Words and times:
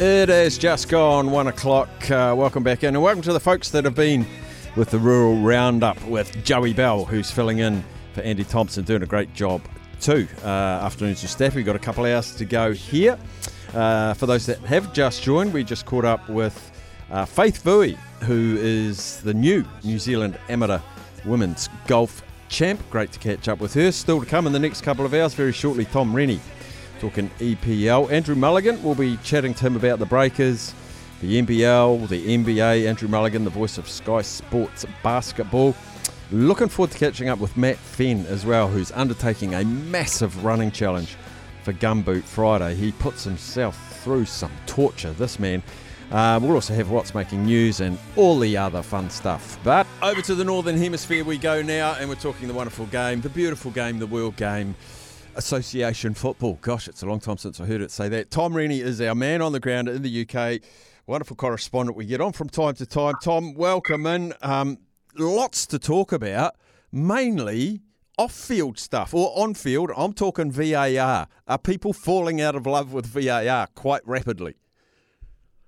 It 0.00 0.28
has 0.28 0.56
just 0.56 0.88
gone 0.88 1.32
one 1.32 1.48
o'clock. 1.48 1.88
Uh, 2.08 2.32
welcome 2.38 2.62
back 2.62 2.84
in, 2.84 2.94
and 2.94 3.02
welcome 3.02 3.22
to 3.22 3.32
the 3.32 3.40
folks 3.40 3.70
that 3.70 3.84
have 3.84 3.96
been 3.96 4.24
with 4.76 4.90
the 4.90 4.98
Rural 4.98 5.34
Roundup 5.40 6.00
with 6.04 6.44
Joey 6.44 6.72
Bell, 6.72 7.04
who's 7.04 7.32
filling 7.32 7.58
in 7.58 7.82
for 8.12 8.20
Andy 8.20 8.44
Thompson, 8.44 8.84
doing 8.84 9.02
a 9.02 9.06
great 9.06 9.34
job 9.34 9.60
too. 10.00 10.28
Uh, 10.44 10.46
afternoons 10.46 11.20
to 11.22 11.26
Staf. 11.26 11.56
We've 11.56 11.66
got 11.66 11.74
a 11.74 11.80
couple 11.80 12.06
of 12.06 12.12
hours 12.12 12.32
to 12.36 12.44
go 12.44 12.72
here. 12.72 13.18
Uh, 13.74 14.14
for 14.14 14.26
those 14.26 14.46
that 14.46 14.60
have 14.60 14.92
just 14.92 15.24
joined, 15.24 15.52
we 15.52 15.64
just 15.64 15.84
caught 15.84 16.04
up 16.04 16.28
with 16.28 16.70
uh, 17.10 17.24
Faith 17.24 17.64
Vui, 17.64 17.98
who 18.22 18.56
is 18.60 19.20
the 19.22 19.34
new 19.34 19.64
New 19.82 19.98
Zealand 19.98 20.38
amateur 20.48 20.78
women's 21.24 21.68
golf 21.88 22.22
champ. 22.48 22.80
Great 22.88 23.10
to 23.10 23.18
catch 23.18 23.48
up 23.48 23.58
with 23.58 23.74
her. 23.74 23.90
Still 23.90 24.20
to 24.20 24.26
come 24.26 24.46
in 24.46 24.52
the 24.52 24.60
next 24.60 24.82
couple 24.82 25.04
of 25.04 25.12
hours. 25.12 25.34
Very 25.34 25.52
shortly, 25.52 25.86
Tom 25.86 26.14
Rennie 26.14 26.40
talking 26.98 27.30
EPL. 27.38 28.10
Andrew 28.10 28.34
Mulligan 28.34 28.82
will 28.82 28.94
be 28.94 29.16
chatting 29.18 29.54
to 29.54 29.66
him 29.66 29.76
about 29.76 29.98
the 29.98 30.06
Breakers, 30.06 30.74
the 31.20 31.40
NBL, 31.40 32.08
the 32.08 32.36
NBA. 32.36 32.86
Andrew 32.86 33.08
Mulligan, 33.08 33.44
the 33.44 33.50
voice 33.50 33.78
of 33.78 33.88
Sky 33.88 34.22
Sports 34.22 34.84
Basketball. 35.02 35.74
Looking 36.30 36.68
forward 36.68 36.90
to 36.92 36.98
catching 36.98 37.28
up 37.28 37.38
with 37.38 37.56
Matt 37.56 37.76
Fenn 37.76 38.26
as 38.26 38.44
well, 38.44 38.68
who's 38.68 38.92
undertaking 38.92 39.54
a 39.54 39.64
massive 39.64 40.44
running 40.44 40.70
challenge 40.70 41.16
for 41.62 41.72
Gumboot 41.72 42.22
Friday. 42.22 42.74
He 42.74 42.92
puts 42.92 43.24
himself 43.24 44.02
through 44.02 44.26
some 44.26 44.52
torture, 44.66 45.12
this 45.12 45.38
man. 45.38 45.62
Uh, 46.10 46.38
we'll 46.42 46.52
also 46.52 46.74
have 46.74 46.90
what's 46.90 47.14
making 47.14 47.44
news 47.44 47.80
and 47.80 47.98
all 48.16 48.38
the 48.38 48.56
other 48.56 48.82
fun 48.82 49.10
stuff. 49.10 49.58
But 49.62 49.86
over 50.02 50.22
to 50.22 50.34
the 50.34 50.44
Northern 50.44 50.76
Hemisphere 50.76 51.24
we 51.24 51.36
go 51.36 51.60
now, 51.60 51.96
and 51.98 52.08
we're 52.08 52.14
talking 52.14 52.48
the 52.48 52.54
wonderful 52.54 52.86
game, 52.86 53.20
the 53.20 53.28
beautiful 53.28 53.70
game, 53.70 53.98
the 53.98 54.06
world 54.06 54.36
game. 54.36 54.74
Association 55.38 56.14
football. 56.14 56.58
Gosh, 56.60 56.88
it's 56.88 57.02
a 57.02 57.06
long 57.06 57.20
time 57.20 57.38
since 57.38 57.60
I 57.60 57.64
heard 57.66 57.80
it 57.80 57.92
say 57.92 58.08
that. 58.08 58.28
Tom 58.28 58.54
Rennie 58.54 58.80
is 58.80 59.00
our 59.00 59.14
man 59.14 59.40
on 59.40 59.52
the 59.52 59.60
ground 59.60 59.88
in 59.88 60.02
the 60.02 60.26
UK. 60.28 60.60
Wonderful 61.06 61.36
correspondent 61.36 61.96
we 61.96 62.06
get 62.06 62.20
on 62.20 62.32
from 62.32 62.48
time 62.48 62.74
to 62.74 62.84
time. 62.84 63.14
Tom, 63.22 63.54
welcome 63.54 64.04
in. 64.06 64.34
Um, 64.42 64.78
lots 65.16 65.64
to 65.66 65.78
talk 65.78 66.10
about, 66.10 66.56
mainly 66.90 67.82
off 68.18 68.32
field 68.32 68.80
stuff 68.80 69.14
or 69.14 69.32
on 69.36 69.54
field. 69.54 69.92
I'm 69.96 70.12
talking 70.12 70.50
VAR. 70.50 71.28
Are 71.46 71.58
people 71.58 71.92
falling 71.92 72.40
out 72.40 72.56
of 72.56 72.66
love 72.66 72.92
with 72.92 73.06
VAR 73.06 73.68
quite 73.76 74.02
rapidly? 74.04 74.56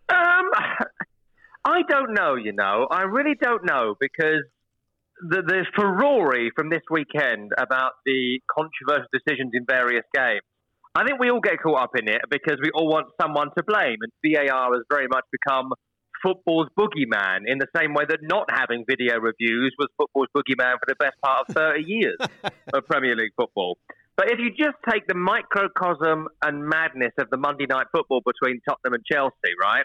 Um, 0.09 0.19
I 1.65 1.83
don't 1.89 2.13
know, 2.13 2.35
you 2.35 2.53
know. 2.53 2.89
I 2.91 3.03
really 3.03 3.37
don't 3.41 3.65
know 3.65 3.95
because 4.01 4.43
the, 5.29 5.43
the 5.43 5.67
furore 5.77 6.51
from 6.57 6.71
this 6.71 6.83
weekend 6.91 7.53
about 7.59 7.93
the 8.05 8.41
controversial 8.51 9.09
decisions 9.13 9.51
in 9.55 9.65
various 9.69 10.05
games. 10.15 10.43
I 10.95 11.05
think 11.05 11.21
we 11.21 11.31
all 11.31 11.41
get 11.41 11.63
caught 11.63 11.83
up 11.83 11.91
in 11.97 12.09
it 12.09 12.21
because 12.31 12.59
we 12.63 12.71
all 12.75 12.89
want 12.89 13.07
someone 13.21 13.49
to 13.57 13.63
blame, 13.63 13.99
and 14.01 14.13
VAR 14.25 14.75
has 14.75 14.83
very 14.91 15.07
much 15.07 15.25
become 15.31 15.73
football's 16.23 16.69
boogeyman 16.79 17.41
in 17.47 17.59
the 17.59 17.69
same 17.77 17.95
way 17.95 18.05
that 18.09 18.19
not 18.23 18.51
having 18.51 18.85
video 18.89 19.19
reviews 19.19 19.75
was 19.79 19.89
football's 19.97 20.29
boogeyman 20.37 20.75
for 20.75 20.87
the 20.89 20.97
best 20.99 21.15
part 21.23 21.49
of 21.49 21.55
30 21.55 21.85
years 21.87 22.19
of 22.75 22.87
Premier 22.87 23.17
League 23.17 23.33
football. 23.37 23.79
But 24.17 24.31
if 24.31 24.39
you 24.39 24.51
just 24.51 24.77
take 24.91 25.07
the 25.07 25.15
microcosm 25.15 26.29
and 26.43 26.69
madness 26.69 27.13
of 27.19 27.31
the 27.31 27.39
Monday 27.39 27.67
night 27.67 27.87
football 27.91 28.21
between 28.21 28.61
Tottenham 28.69 28.95
and 28.95 29.05
Chelsea, 29.11 29.55
right? 29.59 29.85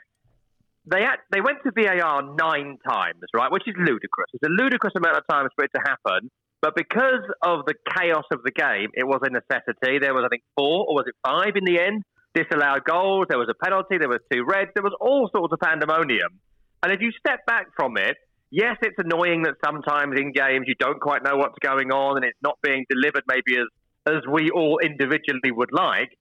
They 0.87 1.05
they 1.31 1.41
went 1.41 1.59
to 1.65 1.71
VAR 1.71 2.21
nine 2.35 2.77
times, 2.87 3.23
right, 3.33 3.51
which 3.51 3.63
is 3.67 3.75
ludicrous. 3.77 4.29
It's 4.33 4.43
a 4.45 4.51
ludicrous 4.51 4.93
amount 4.95 5.17
of 5.17 5.23
times 5.29 5.49
for 5.55 5.65
it 5.65 5.71
to 5.75 5.81
happen. 5.81 6.29
But 6.61 6.75
because 6.75 7.21
of 7.43 7.65
the 7.65 7.75
chaos 7.95 8.25
of 8.31 8.41
the 8.43 8.51
game, 8.51 8.89
it 8.93 9.05
was 9.05 9.21
a 9.21 9.29
necessity. 9.29 9.99
There 9.99 10.13
was, 10.13 10.23
I 10.25 10.29
think, 10.29 10.43
four 10.57 10.85
or 10.87 10.95
was 10.95 11.05
it 11.07 11.15
five 11.25 11.53
in 11.55 11.65
the 11.65 11.79
end? 11.79 12.03
Disallowed 12.33 12.85
goals. 12.85 13.27
There 13.29 13.37
was 13.37 13.49
a 13.49 13.63
penalty. 13.63 13.97
There 13.99 14.09
was 14.09 14.19
two 14.31 14.43
reds. 14.45 14.71
There 14.73 14.83
was 14.83 14.95
all 14.99 15.29
sorts 15.35 15.53
of 15.53 15.59
pandemonium. 15.59 16.39
And 16.81 16.91
if 16.91 17.01
you 17.01 17.11
step 17.19 17.45
back 17.45 17.67
from 17.75 17.97
it, 17.97 18.17
yes, 18.49 18.77
it's 18.81 18.97
annoying 18.97 19.43
that 19.43 19.55
sometimes 19.63 20.19
in 20.19 20.31
games 20.31 20.65
you 20.67 20.75
don't 20.79 20.99
quite 20.99 21.23
know 21.23 21.37
what's 21.37 21.57
going 21.61 21.91
on 21.91 22.17
and 22.17 22.25
it's 22.25 22.37
not 22.41 22.57
being 22.61 22.85
delivered 22.89 23.23
maybe 23.27 23.57
as 23.57 23.67
as 24.07 24.21
we 24.31 24.51
all 24.51 24.79
individually 24.83 25.51
would 25.51 25.71
like. 25.71 26.17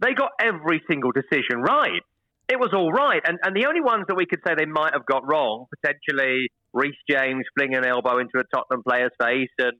They 0.00 0.14
got 0.14 0.30
every 0.40 0.82
single 0.88 1.12
decision 1.12 1.60
right 1.60 2.02
it 2.48 2.58
was 2.58 2.70
all 2.74 2.90
right. 2.90 3.20
And, 3.24 3.38
and 3.42 3.54
the 3.54 3.66
only 3.66 3.80
ones 3.80 4.04
that 4.08 4.16
we 4.16 4.26
could 4.26 4.40
say 4.46 4.54
they 4.56 4.66
might 4.66 4.92
have 4.94 5.04
got 5.06 5.22
wrong, 5.28 5.66
potentially 5.68 6.48
Reece 6.72 6.96
James 7.08 7.44
flinging 7.56 7.76
an 7.76 7.86
elbow 7.86 8.18
into 8.18 8.38
a 8.38 8.44
Tottenham 8.54 8.82
player's 8.82 9.12
face 9.20 9.52
and 9.58 9.72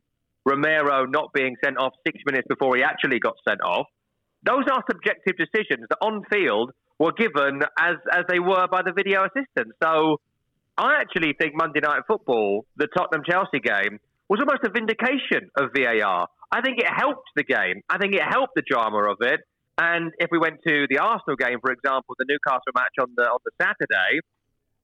Romero 0.45 1.05
not 1.07 1.33
being 1.33 1.57
sent 1.65 1.79
off 1.79 1.93
six 2.07 2.21
minutes 2.27 2.47
before 2.49 2.77
he 2.77 2.83
actually 2.83 3.19
got 3.21 3.35
sent 3.47 3.61
off. 3.63 3.87
Those 4.45 4.65
are 4.71 4.85
subjective 4.91 5.37
decisions 5.37 5.87
that 5.91 5.99
on 6.01 6.23
field 6.33 6.73
were 6.99 7.13
given 7.13 7.61
as, 7.79 7.97
as 8.13 8.25
they 8.29 8.39
were 8.39 8.67
by 8.71 8.83
the 8.83 8.93
video 8.93 9.25
assistant. 9.25 9.75
So 9.83 10.21
I 10.77 11.01
actually 11.01 11.35
think 11.41 11.55
Monday 11.55 11.81
Night 11.81 12.03
Football, 12.07 12.65
the 12.77 12.87
Tottenham 12.97 13.25
Chelsea 13.29 13.61
game, 13.61 13.99
was 14.29 14.41
almost 14.41 14.63
a 14.65 14.71
vindication 14.71 15.51
of 15.57 15.71
VAR. 15.75 16.29
I 16.53 16.61
think 16.61 16.79
it 16.79 16.87
helped 16.87 17.29
the 17.35 17.45
game. 17.45 17.83
I 17.89 17.99
think 17.99 18.15
it 18.15 18.23
helped 18.23 18.55
the 18.55 18.63
drama 18.63 19.11
of 19.11 19.19
it. 19.21 19.41
And 19.79 20.13
if 20.19 20.29
we 20.33 20.39
went 20.39 20.59
to 20.67 20.87
the 20.91 20.99
Arsenal 20.99 21.37
game, 21.37 21.59
for 21.61 21.71
example, 21.71 22.17
the 22.19 22.27
Newcastle 22.29 22.75
match 22.75 22.95
on 23.01 23.09
the 23.17 23.23
on 23.23 23.39
the 23.45 23.53
Saturday, 23.63 24.21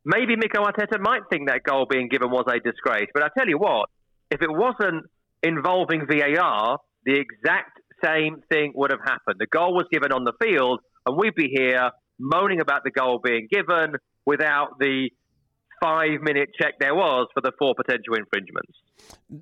maybe 0.04 0.36
Mikel 0.36 0.64
Arteta 0.64 1.00
might 1.00 1.22
think 1.30 1.48
that 1.48 1.64
goal 1.64 1.86
being 1.90 2.08
given 2.08 2.30
was 2.30 2.44
a 2.46 2.60
disgrace. 2.60 3.08
But 3.12 3.24
I 3.24 3.28
tell 3.36 3.48
you 3.48 3.58
what, 3.58 3.88
if 4.30 4.40
it 4.40 4.50
wasn't 4.50 5.04
involving 5.42 6.06
VAR, 6.06 6.78
the 7.04 7.18
exact 7.18 7.80
same 8.04 8.42
thing 8.48 8.72
would 8.76 8.92
have 8.92 9.00
happened. 9.04 9.36
The 9.38 9.46
goal 9.46 9.74
was 9.74 9.86
given 9.90 10.12
on 10.12 10.24
the 10.24 10.32
field, 10.40 10.80
and 11.06 11.16
we'd 11.18 11.34
be 11.34 11.50
here 11.52 11.90
moaning 12.18 12.60
about 12.60 12.84
the 12.84 12.90
goal 12.90 13.20
being 13.22 13.48
given 13.50 13.96
without 14.24 14.78
the 14.78 15.10
five 15.82 16.20
minute 16.22 16.50
check 16.60 16.74
there 16.78 16.94
was 16.94 17.28
for 17.34 17.40
the 17.40 17.52
four 17.58 17.74
potential 17.74 18.14
infringements. 18.14 18.72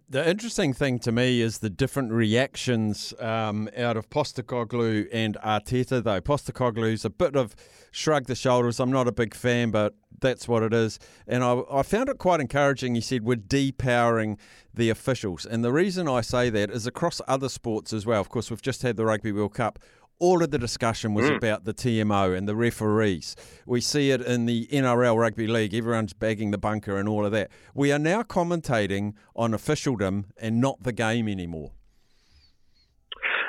The 0.08 0.28
interesting 0.28 0.72
thing 0.72 0.98
to 1.00 1.12
me 1.12 1.40
is 1.40 1.58
the 1.58 1.70
different 1.70 2.12
reactions 2.12 3.14
um, 3.20 3.68
out 3.76 3.96
of 3.96 4.08
Postecoglou 4.10 5.08
and 5.12 5.36
Arteta, 5.44 6.02
though. 6.02 6.20
Postecoglou's 6.20 7.04
a 7.04 7.10
bit 7.10 7.36
of 7.36 7.54
shrug 7.90 8.26
the 8.26 8.34
shoulders. 8.34 8.80
I'm 8.80 8.90
not 8.90 9.06
a 9.06 9.12
big 9.12 9.34
fan, 9.34 9.70
but 9.70 9.94
that's 10.20 10.48
what 10.48 10.62
it 10.62 10.72
is. 10.72 10.98
And 11.26 11.44
I, 11.44 11.62
I 11.70 11.82
found 11.82 12.08
it 12.08 12.18
quite 12.18 12.40
encouraging. 12.40 12.94
He 12.94 13.00
said, 13.00 13.24
We're 13.24 13.36
depowering 13.36 14.38
the 14.72 14.88
officials. 14.88 15.44
And 15.44 15.62
the 15.62 15.72
reason 15.72 16.08
I 16.08 16.22
say 16.22 16.48
that 16.50 16.70
is 16.70 16.86
across 16.86 17.20
other 17.28 17.48
sports 17.48 17.92
as 17.92 18.06
well. 18.06 18.20
Of 18.20 18.30
course, 18.30 18.50
we've 18.50 18.62
just 18.62 18.82
had 18.82 18.96
the 18.96 19.04
Rugby 19.04 19.32
World 19.32 19.54
Cup 19.54 19.78
all 20.22 20.40
of 20.40 20.52
the 20.52 20.58
discussion 20.58 21.14
was 21.14 21.28
mm. 21.28 21.36
about 21.36 21.64
the 21.64 21.74
TMO 21.74 22.36
and 22.38 22.48
the 22.48 22.54
referees. 22.54 23.34
We 23.66 23.80
see 23.80 24.12
it 24.12 24.20
in 24.20 24.46
the 24.46 24.68
NRL 24.68 25.18
Rugby 25.18 25.48
League. 25.48 25.74
Everyone's 25.74 26.12
bagging 26.12 26.52
the 26.52 26.58
bunker 26.58 26.96
and 26.96 27.08
all 27.08 27.26
of 27.26 27.32
that. 27.32 27.50
We 27.74 27.90
are 27.90 27.98
now 27.98 28.22
commentating 28.22 29.14
on 29.34 29.52
officialdom 29.52 30.26
and 30.36 30.60
not 30.60 30.84
the 30.84 30.92
game 30.92 31.26
anymore. 31.26 31.72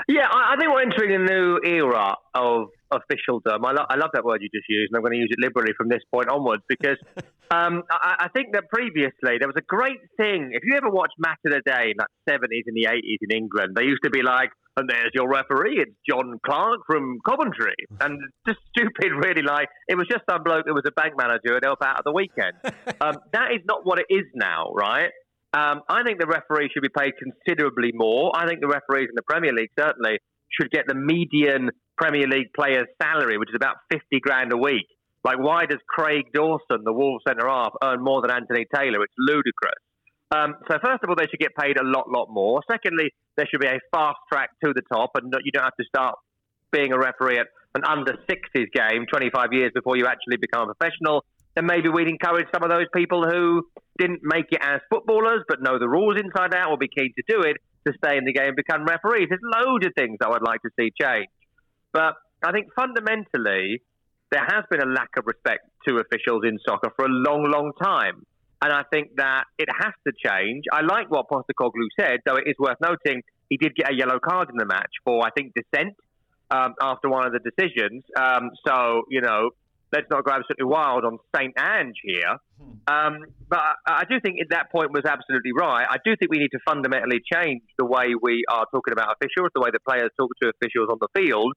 Yeah, 0.07 0.27
I, 0.33 0.55
think 0.57 0.71
we're 0.71 0.81
entering 0.81 1.13
a 1.13 1.19
new 1.19 1.59
era 1.63 2.15
of 2.33 2.69
officialdom. 2.91 3.63
I, 3.63 3.71
lo- 3.71 3.85
I 3.87 3.95
love 3.95 4.09
that 4.13 4.25
word 4.25 4.41
you 4.41 4.49
just 4.53 4.67
used, 4.67 4.91
and 4.91 4.97
I'm 4.97 5.03
going 5.03 5.13
to 5.13 5.19
use 5.19 5.29
it 5.31 5.39
liberally 5.39 5.73
from 5.77 5.89
this 5.89 6.01
point 6.11 6.27
onwards 6.29 6.63
because 6.67 6.97
um, 7.51 7.83
I, 7.89 8.25
I, 8.25 8.27
think 8.29 8.53
that 8.53 8.67
previously 8.69 9.37
there 9.37 9.47
was 9.47 9.55
a 9.57 9.61
great 9.61 10.01
thing. 10.17 10.49
If 10.53 10.63
you 10.65 10.75
ever 10.75 10.89
watched 10.89 11.13
Match 11.19 11.37
of 11.45 11.53
the 11.53 11.61
Day 11.65 11.91
in 11.91 11.97
the 11.97 12.07
70s 12.27 12.63
and 12.65 12.75
the 12.75 12.89
80s 12.89 13.17
in 13.21 13.37
England, 13.37 13.75
they 13.75 13.83
used 13.83 14.03
to 14.03 14.09
be 14.09 14.23
like, 14.23 14.49
and 14.77 14.89
there's 14.89 15.11
your 15.13 15.29
referee, 15.29 15.77
it's 15.79 15.95
John 16.07 16.39
Clark 16.45 16.81
from 16.87 17.19
Coventry. 17.27 17.75
And 18.01 18.19
just 18.47 18.59
stupid, 18.75 19.11
really, 19.11 19.43
like, 19.43 19.69
it 19.87 19.95
was 19.95 20.07
just 20.09 20.23
some 20.29 20.43
bloke 20.43 20.65
that 20.65 20.73
was 20.73 20.83
a 20.87 20.91
bank 20.91 21.13
manager 21.17 21.55
and 21.55 21.63
help 21.63 21.79
out 21.83 21.99
at 21.99 22.05
the 22.05 22.11
weekend. 22.11 22.53
um, 23.01 23.17
that 23.33 23.51
is 23.53 23.61
not 23.65 23.85
what 23.85 23.99
it 23.99 24.07
is 24.09 24.25
now, 24.33 24.71
right? 24.73 25.11
Um, 25.53 25.81
I 25.87 26.01
think 26.03 26.19
the 26.19 26.25
referee 26.25 26.69
should 26.73 26.81
be 26.81 26.89
paid 26.89 27.13
considerably 27.21 27.91
more. 27.93 28.31
I 28.35 28.47
think 28.47 28.59
the 28.59 28.67
referees 28.67 29.09
in 29.09 29.15
the 29.15 29.21
Premier 29.21 29.53
League 29.53 29.69
certainly 29.77 30.17
should 30.49 30.71
get 30.71 30.85
the 30.87 30.95
median 30.95 31.69
Premier 31.95 32.27
League 32.27 32.53
player's 32.55 32.87
salary, 33.01 33.37
which 33.37 33.49
is 33.49 33.55
about 33.55 33.75
50 33.91 34.19
grand 34.21 34.51
a 34.51 34.57
week. 34.57 34.87
Like, 35.23 35.37
why 35.39 35.65
does 35.65 35.79
Craig 35.87 36.25
Dawson, 36.33 36.83
the 36.83 36.91
Wolves 36.91 37.23
centre 37.27 37.47
half, 37.47 37.73
earn 37.83 38.03
more 38.03 38.21
than 38.21 38.31
Anthony 38.31 38.65
Taylor? 38.73 39.03
It's 39.03 39.13
ludicrous. 39.17 39.79
Um, 40.33 40.55
so, 40.67 40.77
first 40.83 41.03
of 41.03 41.09
all, 41.09 41.15
they 41.15 41.27
should 41.29 41.39
get 41.39 41.55
paid 41.55 41.77
a 41.77 41.83
lot, 41.83 42.09
lot 42.09 42.27
more. 42.29 42.61
Secondly, 42.69 43.13
there 43.37 43.45
should 43.49 43.59
be 43.61 43.67
a 43.67 43.79
fast 43.93 44.17
track 44.31 44.49
to 44.65 44.73
the 44.73 44.81
top, 44.91 45.11
and 45.15 45.31
you 45.43 45.51
don't 45.51 45.63
have 45.63 45.77
to 45.79 45.85
start 45.85 46.15
being 46.71 46.91
a 46.91 46.97
referee 46.97 47.37
at 47.37 47.47
an 47.75 47.83
under 47.85 48.13
60s 48.13 48.71
game 48.73 49.05
25 49.11 49.53
years 49.53 49.71
before 49.75 49.95
you 49.95 50.07
actually 50.07 50.37
become 50.37 50.69
a 50.69 50.73
professional. 50.73 51.23
Then 51.55 51.67
maybe 51.67 51.89
we'd 51.89 52.07
encourage 52.07 52.47
some 52.53 52.63
of 52.63 52.69
those 52.69 52.87
people 52.95 53.29
who 53.29 53.61
didn't 53.99 54.21
make 54.23 54.45
it 54.51 54.59
as 54.61 54.81
footballers 54.89 55.43
but 55.47 55.61
know 55.61 55.77
the 55.77 55.87
rules 55.87 56.17
inside 56.19 56.55
out 56.55 56.71
or 56.71 56.77
be 56.77 56.87
keen 56.87 57.13
to 57.15 57.23
do 57.27 57.41
it 57.41 57.57
to 57.85 57.93
stay 58.03 58.17
in 58.17 58.25
the 58.25 58.33
game 58.33 58.47
and 58.47 58.55
become 58.55 58.85
referees. 58.85 59.27
There's 59.29 59.41
loads 59.43 59.85
of 59.85 59.93
things 59.95 60.17
that 60.19 60.27
I 60.27 60.31
would 60.31 60.41
like 60.41 60.61
to 60.63 60.69
see 60.79 60.89
change. 60.99 61.27
But 61.91 62.15
I 62.43 62.51
think 62.51 62.73
fundamentally, 62.75 63.81
there 64.31 64.45
has 64.45 64.65
been 64.71 64.81
a 64.81 64.89
lack 64.89 65.09
of 65.17 65.25
respect 65.27 65.69
to 65.87 65.97
officials 65.97 66.41
in 66.43 66.57
soccer 66.67 66.89
for 66.95 67.05
a 67.05 67.09
long, 67.09 67.45
long 67.51 67.71
time. 67.81 68.25
And 68.63 68.71
I 68.71 68.83
think 68.89 69.17
that 69.17 69.43
it 69.57 69.67
has 69.69 69.91
to 70.07 70.13
change. 70.15 70.63
I 70.71 70.81
like 70.81 71.11
what 71.11 71.27
Postecoglou 71.27 71.87
said, 71.99 72.19
though 72.25 72.37
it 72.37 72.47
is 72.47 72.55
worth 72.57 72.77
noting 72.79 73.21
he 73.49 73.57
did 73.57 73.75
get 73.75 73.91
a 73.91 73.93
yellow 73.93 74.19
card 74.23 74.49
in 74.49 74.55
the 74.57 74.65
match 74.65 74.91
for, 75.03 75.21
I 75.25 75.31
think, 75.35 75.51
dissent 75.53 75.95
um, 76.49 76.73
after 76.81 77.09
one 77.09 77.27
of 77.27 77.33
the 77.33 77.39
decisions. 77.39 78.03
Um, 78.15 78.51
so, 78.65 79.03
you 79.09 79.19
know, 79.19 79.49
let's 79.91 80.07
not 80.09 80.23
go 80.23 80.31
absolutely 80.31 80.63
wild 80.63 81.03
on 81.03 81.19
St. 81.35 81.53
Ange 81.59 81.97
here. 82.03 82.39
Um, 82.87 83.25
but 83.49 83.59
I, 83.85 84.01
I 84.01 84.03
do 84.09 84.21
think 84.21 84.39
that 84.49 84.71
point 84.71 84.93
was 84.93 85.03
absolutely 85.05 85.51
right. 85.51 85.85
I 85.89 85.97
do 86.03 86.15
think 86.15 86.31
we 86.31 86.39
need 86.39 86.55
to 86.55 86.59
fundamentally 86.65 87.19
change 87.19 87.63
the 87.77 87.85
way 87.85 88.15
we 88.15 88.45
are 88.49 88.65
talking 88.71 88.93
about 88.93 89.17
officials, 89.19 89.51
the 89.53 89.59
way 89.59 89.71
the 89.73 89.83
players 89.85 90.09
talk 90.17 90.31
to 90.41 90.49
officials 90.55 90.87
on 90.89 90.99
the 91.01 91.09
field, 91.13 91.51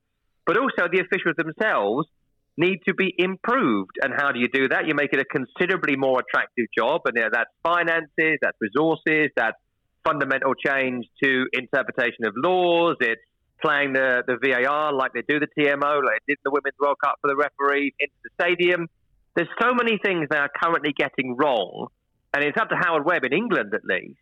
but 0.44 0.58
also 0.58 0.91
the 0.91 1.00
officials 1.06 1.37
themselves 1.38 2.08
need 2.56 2.81
to 2.88 2.94
be 2.94 3.14
improved. 3.19 3.93
And 4.03 4.12
how 4.17 4.32
do 4.32 4.38
you 4.41 4.49
do 4.49 4.69
that? 4.69 4.87
You 4.87 4.94
make 4.94 5.12
it 5.12 5.20
a 5.20 5.25
considerably 5.25 5.97
more 5.97 6.20
attractive 6.20 6.67
job, 6.76 7.03
and 7.05 7.14
you 7.17 7.23
know, 7.23 7.29
that's 7.32 7.50
finances, 7.62 8.38
that's 8.41 8.56
resources, 8.61 9.31
that's 9.37 9.56
fundamental 10.05 10.55
change 10.55 11.06
to 11.23 11.47
interpretation 11.53 12.25
of 12.25 12.35
laws. 12.37 12.97
It's 13.00 13.20
playing 13.62 13.94
the, 13.94 14.23
the 14.26 14.37
VAR 14.41 14.93
like 14.93 15.12
they 15.12 15.23
do 15.29 15.41
the 15.41 15.49
TMO, 15.58 16.03
like 16.05 16.20
they 16.26 16.32
did 16.32 16.38
the 16.44 16.50
Women's 16.50 16.79
World 16.79 16.97
Cup 17.03 17.17
for 17.20 17.29
the 17.29 17.37
referees 17.37 17.93
into 17.99 18.14
the 18.25 18.31
stadium. 18.41 18.88
There's 19.35 19.49
so 19.61 19.75
many 19.75 19.99
things 20.03 20.29
that 20.31 20.38
are 20.38 20.50
currently 20.62 20.93
getting 20.97 21.37
wrong, 21.37 21.88
and 22.32 22.44
it's 22.44 22.56
up 22.56 22.69
to 22.70 22.76
Howard 22.76 23.05
Webb 23.05 23.25
in 23.25 23.32
England 23.32 23.75
at 23.75 23.85
least 23.85 24.19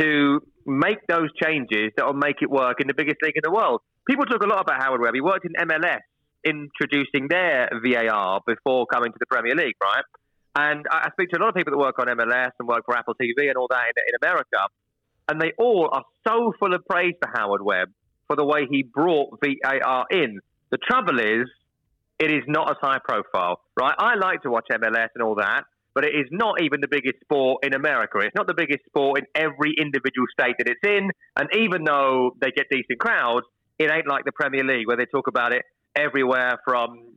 to 0.00 0.40
make 0.64 1.06
those 1.06 1.28
changes 1.42 1.92
that 1.96 2.06
will 2.06 2.14
make 2.14 2.36
it 2.40 2.50
work 2.50 2.80
in 2.80 2.86
the 2.86 2.94
biggest 2.94 3.16
league 3.22 3.36
in 3.36 3.42
the 3.44 3.50
world. 3.50 3.80
People 4.08 4.24
talk 4.24 4.42
a 4.42 4.46
lot 4.46 4.60
about 4.60 4.82
Howard 4.82 5.00
Webb. 5.00 5.14
He 5.14 5.20
worked 5.20 5.44
in 5.44 5.52
MLS 5.68 6.00
introducing 6.44 7.28
their 7.28 7.68
VAR 7.84 8.40
before 8.46 8.86
coming 8.86 9.12
to 9.12 9.18
the 9.18 9.26
Premier 9.26 9.54
League, 9.54 9.76
right? 9.82 10.04
And 10.54 10.84
I 10.90 11.08
speak 11.12 11.30
to 11.30 11.38
a 11.38 11.40
lot 11.40 11.48
of 11.48 11.54
people 11.54 11.72
that 11.72 11.78
work 11.78 11.98
on 11.98 12.06
MLS 12.08 12.50
and 12.58 12.68
work 12.68 12.84
for 12.84 12.96
Apple 12.96 13.14
TV 13.14 13.48
and 13.48 13.56
all 13.56 13.68
that 13.70 13.84
in, 13.84 14.02
in 14.08 14.14
America, 14.22 14.58
and 15.28 15.40
they 15.40 15.52
all 15.58 15.88
are 15.92 16.04
so 16.26 16.52
full 16.58 16.74
of 16.74 16.84
praise 16.88 17.14
for 17.22 17.30
Howard 17.34 17.62
Webb 17.62 17.88
for 18.26 18.36
the 18.36 18.44
way 18.44 18.66
he 18.70 18.82
brought 18.82 19.38
VAR 19.42 20.06
in. 20.10 20.40
The 20.70 20.78
trouble 20.78 21.18
is, 21.20 21.48
it 22.18 22.30
is 22.30 22.44
not 22.46 22.70
as 22.70 22.76
high 22.80 22.98
profile, 23.04 23.60
right? 23.78 23.94
I 23.98 24.14
like 24.14 24.42
to 24.42 24.50
watch 24.50 24.66
MLS 24.70 25.08
and 25.14 25.22
all 25.22 25.36
that, 25.36 25.64
but 25.94 26.04
it 26.04 26.14
is 26.14 26.26
not 26.30 26.60
even 26.62 26.80
the 26.80 26.88
biggest 26.88 27.20
sport 27.20 27.64
in 27.64 27.74
America. 27.74 28.18
It's 28.18 28.34
not 28.34 28.46
the 28.46 28.54
biggest 28.54 28.84
sport 28.86 29.20
in 29.20 29.26
every 29.34 29.74
individual 29.78 30.26
state 30.32 30.56
that 30.58 30.68
it's 30.68 30.80
in. 30.84 31.10
And 31.36 31.48
even 31.58 31.84
though 31.84 32.36
they 32.40 32.50
get 32.50 32.66
decent 32.70 32.98
crowds, 32.98 33.46
it 33.78 33.90
ain't 33.90 34.06
like 34.06 34.24
the 34.24 34.32
Premier 34.32 34.64
League 34.64 34.86
where 34.86 34.96
they 34.96 35.06
talk 35.06 35.26
about 35.26 35.52
it 35.52 35.62
everywhere 35.96 36.58
from 36.64 37.14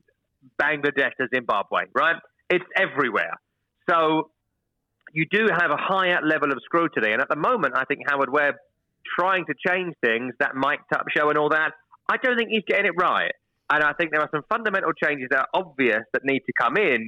Bangladesh 0.62 1.12
to 1.19 1.27
Zimbabwe, 1.33 1.83
right? 1.94 2.18
It's 2.50 2.66
everywhere. 2.77 3.33
So 3.89 4.31
you 5.13 5.25
do 5.30 5.48
have 5.51 5.72
a 5.72 5.77
higher 5.77 6.19
level 6.24 6.51
of 6.51 6.60
scrutiny. 6.63 7.12
And 7.12 7.22
at 7.22 7.30
the 7.30 7.36
moment, 7.36 7.74
I 7.77 7.86
think 7.86 8.01
Howard 8.07 8.31
Webb 8.31 8.56
trying 9.18 9.45
to 9.45 9.54
change 9.68 9.95
things, 10.04 10.33
that 10.39 10.56
mic'd 10.56 10.94
up 10.94 11.06
show 11.16 11.30
and 11.30 11.38
all 11.38 11.50
that, 11.50 11.72
I 12.10 12.18
don't 12.18 12.38
think 12.38 12.50
he's 12.50 12.63
getting 12.68 12.88
it 12.88 12.94
right. 12.98 13.31
And 13.69 13.83
I 13.83 13.94
think 13.94 14.12
there 14.12 14.22
are 14.22 14.30
some 14.31 14.44
fundamental 14.50 14.92
changes 14.94 15.28
that 15.31 15.39
are 15.39 15.48
obvious 15.54 16.04
that 16.13 16.24
need 16.24 16.42
to 16.42 16.54
come 16.60 16.78
in. 16.78 17.07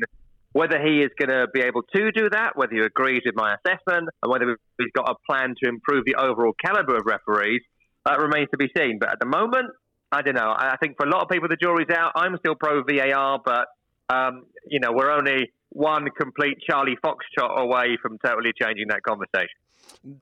Whether 0.54 0.82
he 0.82 1.02
is 1.02 1.12
going 1.20 1.30
to 1.30 1.46
be 1.54 1.62
able 1.62 1.84
to 1.96 2.12
do 2.12 2.30
that, 2.32 2.56
whether 2.56 2.74
he 2.74 2.80
agrees 2.80 3.22
with 3.26 3.36
my 3.36 3.56
assessment, 3.56 4.10
and 4.24 4.32
whether 4.32 4.58
he's 4.80 4.92
got 4.96 5.08
a 5.08 5.16
plan 5.30 5.54
to 5.62 5.70
improve 5.70 6.06
the 6.06 6.16
overall 6.16 6.54
caliber 6.66 6.96
of 6.96 7.06
referees, 7.06 7.62
that 8.06 8.20
remains 8.20 8.48
to 8.52 8.58
be 8.58 8.72
seen. 8.76 8.98
But 9.00 9.10
at 9.10 9.20
the 9.20 9.28
moment, 9.28 9.70
I 10.12 10.22
don't 10.22 10.36
know. 10.36 10.54
I 10.58 10.76
think 10.82 10.96
for 10.98 11.06
a 11.06 11.10
lot 11.10 11.22
of 11.24 11.30
people, 11.30 11.48
the 11.50 11.58
jury's 11.58 11.90
out. 11.90 12.14
I'm 12.16 12.38
still 12.40 12.56
pro 12.56 12.84
VAR, 12.84 13.42
but 13.44 13.68
um, 14.10 14.46
you 14.68 14.80
know, 14.80 14.92
we're 14.94 15.12
only 15.12 15.52
one 15.70 16.08
complete 16.18 16.58
Charlie 16.68 16.98
Foxtrot 17.04 17.58
away 17.58 17.98
from 18.02 18.18
totally 18.26 18.52
changing 18.60 18.88
that 18.88 19.04
conversation. 19.04 19.50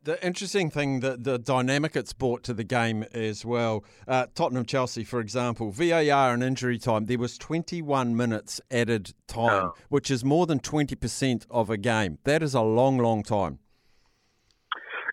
The 0.04 0.24
interesting 0.26 0.70
thing, 0.70 1.00
the, 1.00 1.18
the 1.18 1.38
dynamic 1.38 1.96
it's 1.96 2.14
brought 2.14 2.44
to 2.44 2.54
the 2.54 2.64
game 2.64 3.04
as 3.14 3.44
well. 3.46 3.84
Uh, 4.08 4.28
Tottenham 4.34 4.66
Chelsea, 4.66 5.04
for 5.04 5.20
example, 5.20 5.72
VAR 5.72 6.34
and 6.34 6.44
injury 6.44 6.78
time, 6.78 7.06
there 7.06 7.18
was 7.18 7.38
21 7.38 8.16
minutes 8.16 8.62
added 8.72 9.14
time, 9.28 9.66
oh. 9.66 9.74
which 9.90 10.12
is 10.12 10.24
more 10.24 10.46
than 10.46 10.60
20% 10.60 11.46
of 11.50 11.70
a 11.70 11.78
game. 11.78 12.20
That 12.24 12.44
is 12.44 12.54
a 12.54 12.62
long, 12.62 12.98
long 12.98 13.24
time. 13.24 13.60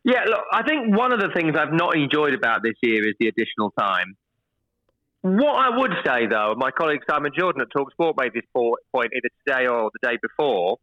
Yeah, 0.05 0.25
look, 0.27 0.41
I 0.53 0.63
think 0.65 0.97
one 0.97 1.13
of 1.13 1.21
the 1.21 1.29
things 1.35 1.55
I've 1.57 1.73
not 1.73 1.97
enjoyed 1.97 2.35
about 2.35 2.63
this 2.63 2.75
year 2.83 3.07
is 3.07 3.15
the 3.21 3.29
additional 3.29 3.73
time. 3.79 4.17
What 5.23 5.55
I 5.55 5.79
would 5.79 5.93
say, 6.05 6.27
though, 6.27 6.55
my 6.57 6.71
colleague 6.73 7.03
Simon 7.09 7.31
Jordan 7.37 7.63
at 7.63 7.69
Talksport 7.71 8.15
made 8.19 8.33
this 8.35 8.43
point 8.55 9.13
either 9.15 9.29
today 9.47 9.69
or 9.69 9.91
the 9.93 10.09
day 10.09 10.19
before. 10.21 10.79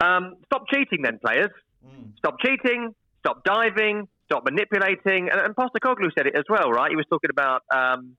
Um, 0.00 0.36
stop 0.46 0.64
cheating, 0.72 1.02
then, 1.02 1.18
players. 1.24 1.50
Mm. 1.86 2.16
Stop 2.16 2.36
cheating. 2.40 2.94
Stop 3.20 3.44
diving. 3.44 4.08
Stop 4.24 4.44
manipulating. 4.44 5.28
And, 5.30 5.40
and 5.40 5.54
Postecoglou 5.54 6.08
said 6.16 6.26
it 6.26 6.34
as 6.34 6.44
well, 6.48 6.70
right? 6.70 6.90
He 6.90 6.96
was 6.96 7.04
talking 7.10 7.30
about 7.30 7.62
um, 7.72 8.16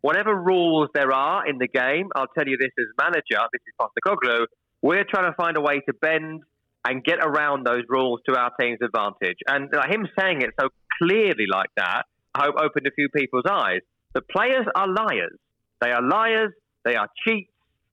whatever 0.00 0.32
rules 0.32 0.88
there 0.94 1.12
are 1.12 1.46
in 1.46 1.58
the 1.58 1.68
game. 1.68 2.08
I'll 2.14 2.28
tell 2.28 2.46
you 2.46 2.56
this 2.56 2.70
as 2.78 2.86
manager. 2.96 3.44
This 3.52 3.62
is 3.66 3.74
Postecoglou. 3.80 4.46
We're 4.80 5.04
trying 5.04 5.30
to 5.30 5.34
find 5.36 5.56
a 5.56 5.60
way 5.60 5.80
to 5.80 5.92
bend 6.00 6.42
and 6.84 7.02
get 7.02 7.18
around 7.20 7.66
those 7.66 7.82
rules 7.88 8.20
to 8.28 8.38
our 8.38 8.52
team's 8.60 8.78
advantage. 8.80 9.38
And 9.48 9.74
uh, 9.74 9.82
him 9.90 10.06
saying 10.16 10.42
it 10.42 10.50
so 10.60 10.68
clearly 11.02 11.46
like 11.50 11.70
that, 11.76 12.04
I 12.32 12.44
hope 12.44 12.54
opened 12.62 12.86
a 12.86 12.92
few 12.92 13.08
people's 13.08 13.46
eyes. 13.50 13.80
The 14.16 14.22
players 14.22 14.64
are 14.74 14.88
liars. 14.88 15.38
They 15.82 15.90
are 15.90 16.00
liars. 16.00 16.54
They 16.86 16.96
are 16.96 17.06
cheats. 17.22 17.50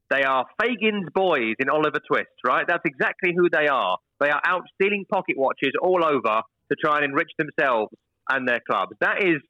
They 0.09 0.23
are 0.23 0.45
Fagin's 0.57 1.09
boys 1.13 1.55
in 1.59 1.67
Oliver 1.67 1.99
Twist, 2.07 2.31
right? 2.47 2.63
That's 2.65 2.85
exactly 2.85 3.33
who 3.35 3.49
they 3.51 3.67
are. 3.67 3.97
They 4.21 4.29
are 4.29 4.39
out 4.47 4.61
stealing 4.73 5.03
pocket 5.11 5.35
watches 5.37 5.73
all 5.81 6.01
over 6.01 6.43
to 6.71 6.75
try 6.79 6.99
and 6.99 7.03
enrich 7.03 7.31
themselves 7.37 7.91
and 8.29 8.47
their 8.47 8.61
clubs. 8.65 8.93
That 9.01 9.21
is 9.21 9.41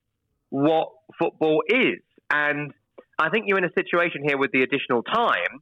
what 0.49 0.87
football 1.19 1.61
is. 1.67 2.01
And 2.31 2.73
I 3.19 3.29
think 3.29 3.45
you're 3.45 3.59
in 3.59 3.65
a 3.65 3.73
situation 3.77 4.23
here 4.25 4.39
with 4.39 4.51
the 4.51 4.63
additional 4.63 5.03
time. 5.03 5.61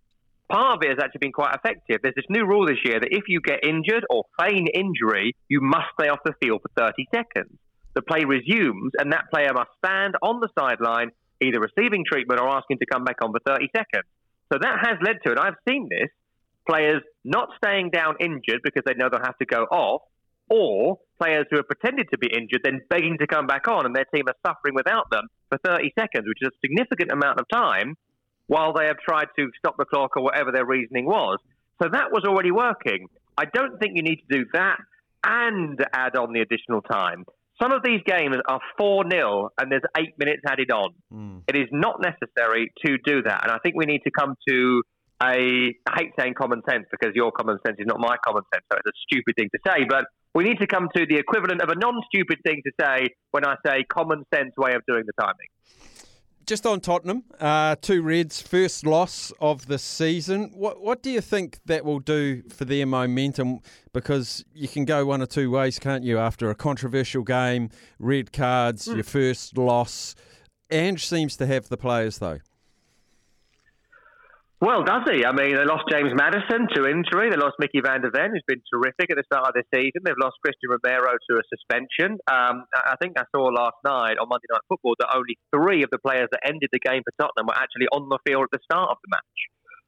Part 0.49 0.77
of 0.77 0.83
it 0.83 0.91
has 0.91 0.99
actually 1.03 1.27
been 1.27 1.33
quite 1.33 1.55
effective. 1.55 1.97
There's 2.01 2.15
this 2.15 2.29
new 2.29 2.45
rule 2.45 2.67
this 2.67 2.79
year 2.85 3.01
that 3.01 3.09
if 3.11 3.23
you 3.27 3.41
get 3.41 3.65
injured 3.65 4.05
or 4.09 4.23
feign 4.39 4.67
injury, 4.73 5.35
you 5.49 5.59
must 5.59 5.87
stay 5.99 6.07
off 6.07 6.19
the 6.23 6.35
field 6.41 6.61
for 6.61 6.69
30 6.81 7.05
seconds 7.13 7.59
the 7.93 8.01
play 8.01 8.23
resumes, 8.25 8.91
and 8.97 9.11
that 9.11 9.25
player 9.33 9.53
must 9.53 9.69
stand 9.83 10.15
on 10.21 10.39
the 10.39 10.49
sideline, 10.57 11.11
either 11.41 11.59
receiving 11.59 12.03
treatment 12.05 12.39
or 12.39 12.47
asking 12.49 12.79
to 12.79 12.85
come 12.85 13.03
back 13.03 13.17
on 13.21 13.31
for 13.31 13.39
30 13.45 13.69
seconds. 13.75 14.05
So 14.51 14.59
that 14.61 14.79
has 14.81 14.97
led 15.05 15.17
to, 15.25 15.31
and 15.31 15.39
I've 15.39 15.59
seen 15.67 15.87
this, 15.89 16.09
players 16.67 17.01
not 17.23 17.49
staying 17.57 17.89
down 17.89 18.15
injured 18.19 18.61
because 18.63 18.83
they 18.85 18.93
know 18.93 19.09
they'll 19.09 19.21
have 19.23 19.37
to 19.39 19.45
go 19.45 19.63
off, 19.63 20.01
or 20.49 20.99
players 21.19 21.45
who 21.49 21.57
have 21.57 21.67
pretended 21.67 22.07
to 22.11 22.17
be 22.17 22.27
injured 22.27 22.61
then 22.63 22.81
begging 22.89 23.17
to 23.19 23.27
come 23.27 23.47
back 23.47 23.67
on, 23.67 23.85
and 23.85 23.95
their 23.95 24.05
team 24.13 24.25
are 24.27 24.35
suffering 24.45 24.75
without 24.75 25.09
them 25.09 25.27
for 25.49 25.57
30 25.63 25.93
seconds, 25.97 26.25
which 26.27 26.39
is 26.41 26.49
a 26.49 26.59
significant 26.61 27.11
amount 27.11 27.39
of 27.39 27.45
time 27.51 27.95
while 28.47 28.73
they 28.73 28.85
have 28.85 28.97
tried 28.97 29.27
to 29.37 29.49
stop 29.57 29.77
the 29.77 29.85
clock 29.85 30.17
or 30.17 30.23
whatever 30.23 30.51
their 30.51 30.65
reasoning 30.65 31.05
was. 31.05 31.39
So 31.81 31.89
that 31.89 32.11
was 32.11 32.23
already 32.25 32.51
working. 32.51 33.07
I 33.37 33.45
don't 33.45 33.79
think 33.79 33.93
you 33.95 34.03
need 34.03 34.17
to 34.29 34.39
do 34.39 34.45
that 34.53 34.77
and 35.23 35.79
add 35.93 36.15
on 36.15 36.33
the 36.33 36.41
additional 36.41 36.81
time. 36.81 37.25
Some 37.61 37.71
of 37.71 37.83
these 37.83 38.01
games 38.05 38.37
are 38.47 38.59
4 38.77 39.05
0 39.11 39.49
and 39.59 39.71
there's 39.71 39.83
eight 39.95 40.17
minutes 40.17 40.41
added 40.47 40.71
on. 40.71 40.89
Mm. 41.13 41.43
It 41.47 41.55
is 41.55 41.67
not 41.71 42.01
necessary 42.01 42.71
to 42.85 42.97
do 43.05 43.21
that. 43.21 43.43
And 43.43 43.51
I 43.51 43.59
think 43.59 43.75
we 43.75 43.85
need 43.85 44.01
to 44.05 44.11
come 44.11 44.35
to 44.47 44.81
a, 45.21 45.75
I 45.87 45.99
hate 45.99 46.11
saying 46.17 46.33
common 46.33 46.63
sense 46.67 46.85
because 46.89 47.13
your 47.13 47.31
common 47.31 47.59
sense 47.65 47.77
is 47.77 47.85
not 47.85 47.99
my 47.99 48.15
common 48.25 48.41
sense, 48.51 48.65
so 48.71 48.77
it's 48.77 48.87
a 48.87 48.97
stupid 49.07 49.35
thing 49.37 49.49
to 49.53 49.59
say, 49.67 49.85
but 49.87 50.05
we 50.33 50.43
need 50.43 50.57
to 50.59 50.65
come 50.65 50.87
to 50.95 51.05
the 51.05 51.17
equivalent 51.17 51.61
of 51.61 51.69
a 51.69 51.75
non 51.75 52.01
stupid 52.07 52.39
thing 52.43 52.63
to 52.65 52.71
say 52.79 53.09
when 53.29 53.45
I 53.45 53.55
say 53.63 53.83
common 53.83 54.23
sense 54.33 54.51
way 54.57 54.73
of 54.73 54.81
doing 54.87 55.03
the 55.05 55.13
timing 55.21 55.49
just 56.51 56.65
on 56.65 56.81
Tottenham, 56.81 57.23
uh, 57.39 57.77
two 57.79 58.01
Reds, 58.01 58.41
first 58.41 58.85
loss 58.85 59.31
of 59.39 59.67
the 59.67 59.79
season. 59.79 60.51
What 60.53 60.81
what 60.81 61.01
do 61.01 61.09
you 61.09 61.21
think 61.21 61.59
that 61.67 61.85
will 61.85 62.01
do 62.01 62.43
for 62.49 62.65
their 62.65 62.85
momentum? 62.85 63.61
Because 63.93 64.43
you 64.53 64.67
can 64.67 64.83
go 64.83 65.05
one 65.05 65.21
or 65.21 65.27
two 65.27 65.49
ways, 65.49 65.79
can't 65.79 66.03
you? 66.03 66.19
After 66.19 66.49
a 66.49 66.55
controversial 66.55 67.23
game, 67.23 67.69
red 67.99 68.33
cards, 68.33 68.85
mm. 68.85 68.95
your 68.95 69.05
first 69.05 69.57
loss. 69.57 70.13
Ange 70.69 71.07
seems 71.07 71.37
to 71.37 71.47
have 71.47 71.69
the 71.69 71.77
players 71.77 72.17
though. 72.17 72.39
Well, 74.61 74.85
does 74.85 75.01
he? 75.09 75.25
I 75.25 75.33
mean, 75.33 75.57
they 75.57 75.65
lost 75.65 75.89
James 75.89 76.13
Maddison 76.13 76.69
to 76.77 76.85
injury. 76.85 77.33
They 77.33 77.35
lost 77.35 77.57
Micky 77.57 77.81
van 77.81 78.05
de 78.05 78.13
Ven, 78.13 78.29
who's 78.29 78.45
been 78.45 78.61
terrific 78.69 79.09
at 79.09 79.17
the 79.17 79.25
start 79.25 79.49
of 79.49 79.57
this 79.57 79.65
season. 79.73 80.05
They've 80.05 80.21
lost 80.21 80.37
Cristian 80.45 80.77
Romero 80.77 81.17
to 81.17 81.33
a 81.33 81.43
suspension. 81.49 82.21
Um, 82.29 82.69
I 82.77 82.93
think 83.01 83.17
I 83.17 83.25
saw 83.33 83.49
last 83.49 83.81
night 83.81 84.21
on 84.21 84.29
Monday 84.29 84.45
Night 84.53 84.61
Football 84.69 84.93
that 85.01 85.17
only 85.17 85.33
three 85.49 85.81
of 85.81 85.89
the 85.89 85.97
players 85.97 86.29
that 86.29 86.45
ended 86.45 86.69
the 86.69 86.77
game 86.77 87.01
for 87.01 87.09
Tottenham 87.17 87.49
were 87.49 87.57
actually 87.57 87.89
on 87.89 88.05
the 88.05 88.21
field 88.21 88.53
at 88.53 88.53
the 88.53 88.61
start 88.61 88.93
of 88.93 89.01
the 89.01 89.09
match. 89.09 89.39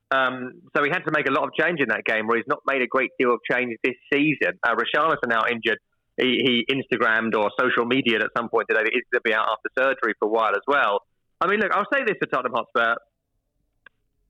Um, 0.10 0.34
so 0.75 0.82
he 0.82 0.89
had 0.89 1.06
to 1.06 1.13
make 1.13 1.30
a 1.30 1.34
lot 1.38 1.46
of 1.46 1.53
change 1.53 1.77
in 1.77 1.94
that 1.94 2.01
game, 2.01 2.25
where 2.25 2.42
he's 2.42 2.50
not 2.50 2.65
made 2.65 2.82
a 2.82 2.89
great 2.89 3.13
deal 3.22 3.30
of 3.30 3.46
change 3.46 3.77
this 3.86 3.98
season. 4.10 4.58
Uh, 4.65 4.74
Richarlison 4.74 5.30
now 5.30 5.46
injured. 5.46 5.77
He, 6.18 6.42
he 6.42 6.53
Instagrammed 6.65 7.38
or 7.38 7.53
social 7.62 7.86
media 7.86 8.25
at 8.25 8.34
some 8.34 8.50
point 8.50 8.65
today 8.74 8.89
that 8.89 8.94
he's 8.94 9.06
going 9.13 9.22
to 9.22 9.30
be 9.30 9.38
out 9.38 9.53
after 9.53 9.70
surgery 9.77 10.18
for 10.18 10.25
a 10.25 10.34
while 10.34 10.58
as 10.58 10.65
well. 10.65 11.06
I 11.38 11.46
mean, 11.46 11.62
look, 11.62 11.70
I'll 11.70 11.89
say 11.94 12.01
this 12.01 12.18
to 12.22 12.25
Tottenham 12.25 12.58
Hotspur 12.58 12.98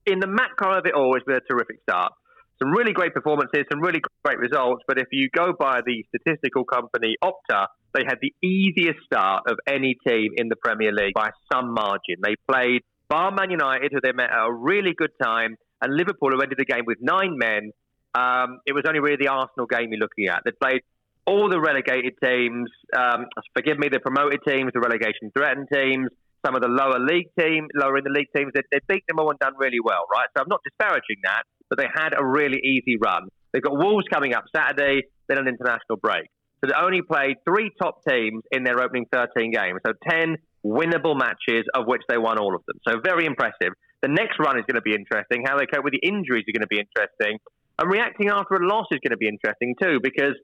in 0.06 0.20
the 0.20 0.28
macro 0.28 0.78
of 0.78 0.86
it 0.86 0.94
all, 0.94 1.16
it's 1.16 1.26
been 1.26 1.36
a 1.38 1.48
terrific 1.52 1.78
start. 1.84 2.14
Some 2.60 2.72
really 2.72 2.94
great 2.94 3.14
performances, 3.14 3.66
some 3.72 3.82
really 3.82 4.02
great 4.24 4.38
results. 4.38 4.84
But 4.88 5.00
if 5.00 5.08
you 5.12 5.30
go 5.36 5.54
by 5.58 5.82
the 5.86 6.06
statistical 6.10 6.64
company 6.64 7.16
Opta, 7.24 7.68
they 7.94 8.04
had 8.08 8.18
the 8.22 8.34
easiest 8.46 9.00
start 9.06 9.44
of 9.48 9.58
any 9.68 9.96
team 10.08 10.32
in 10.38 10.50
the 10.50 10.56
Premier 10.56 10.92
League 10.92 11.14
by 11.14 11.30
some 11.52 11.74
margin. 11.74 12.22
They 12.24 12.36
played 12.50 12.82
Bar 13.10 13.32
Man 13.32 13.52
United, 13.52 13.92
who 13.92 14.00
they 14.02 14.12
met 14.12 14.30
at 14.32 14.46
a 14.46 14.52
really 14.52 14.94
good 14.96 15.12
time, 15.22 15.56
and 15.82 15.96
Liverpool, 15.96 16.30
who 16.32 16.42
ended 16.42 16.58
the 16.58 16.66
game 16.66 16.84
with 16.86 16.98
nine 17.02 17.38
men, 17.38 17.72
um, 18.16 18.60
it 18.66 18.74
was 18.74 18.84
only 18.88 19.00
really 19.00 19.18
the 19.20 19.30
Arsenal 19.30 19.66
game 19.66 19.90
you're 19.92 20.00
looking 20.00 20.28
at. 20.28 20.42
They 20.46 20.52
played 20.52 20.82
all 21.26 21.50
the 21.50 21.60
relegated 21.60 22.14
teams, 22.24 22.70
um, 22.96 23.26
forgive 23.56 23.78
me, 23.80 23.90
the 23.90 24.00
promoted 24.00 24.40
teams, 24.48 24.72
the 24.74 24.80
relegation 24.80 25.32
threatened 25.36 25.68
teams, 25.74 26.10
some 26.46 26.56
of 26.56 26.62
the 26.62 26.68
lower 26.68 27.00
league 27.00 27.30
teams, 27.40 27.70
lower 27.76 27.98
in 27.98 28.04
the 28.04 28.12
league 28.12 28.28
teams. 28.36 28.52
They, 28.54 28.62
they 28.72 28.80
beat 28.88 29.04
them 29.08 29.20
all 29.20 29.30
and 29.30 29.40
done 29.40 29.54
really 29.58 29.80
well, 29.84 30.06
right? 30.12 30.28
So 30.36 30.44
I'm 30.44 30.50
not 30.50 30.62
disparaging 30.64 31.24
that, 31.24 31.44
but 31.70 31.78
they 31.78 31.88
had 31.94 32.14
a 32.18 32.26
really 32.26 32.60
easy 32.64 32.98
run. 32.98 33.28
They've 33.52 33.62
got 33.62 33.78
Wolves 33.78 34.06
coming 34.12 34.34
up 34.34 34.46
Saturday, 34.56 35.04
then 35.28 35.38
an 35.38 35.48
international 35.48 35.98
break. 36.02 36.28
So 36.64 36.72
they 36.72 36.80
only 36.80 37.02
played 37.02 37.38
three 37.48 37.72
top 37.82 38.00
teams 38.08 38.42
in 38.52 38.64
their 38.64 38.82
opening 38.82 39.06
13 39.12 39.52
games. 39.52 39.80
So 39.86 39.94
10 40.10 40.38
winnable 40.66 41.18
matches, 41.18 41.66
of 41.76 41.86
which 41.88 42.02
they 42.08 42.18
won 42.18 42.40
all 42.40 42.56
of 42.56 42.62
them. 42.68 42.80
So 42.88 43.00
very 43.04 43.26
impressive. 43.26 43.76
The 44.02 44.08
next 44.08 44.40
run 44.40 44.58
is 44.58 44.64
going 44.66 44.76
to 44.76 44.82
be 44.82 44.96
interesting. 44.96 45.44
How 45.46 45.58
they 45.58 45.66
cope 45.66 45.84
with 45.84 45.94
the 45.94 46.08
injuries 46.08 46.46
is 46.48 46.54
going 46.54 46.64
to 46.64 46.72
be 46.72 46.80
interesting. 46.80 47.38
And 47.80 47.92
reacting 47.92 48.30
after 48.30 48.56
a 48.56 48.68
loss 48.68 48.88
is 48.92 49.00
going 49.04 49.12
to 49.12 49.18
be 49.18 49.28
interesting 49.28 49.76
too, 49.82 50.00
because 50.02 50.36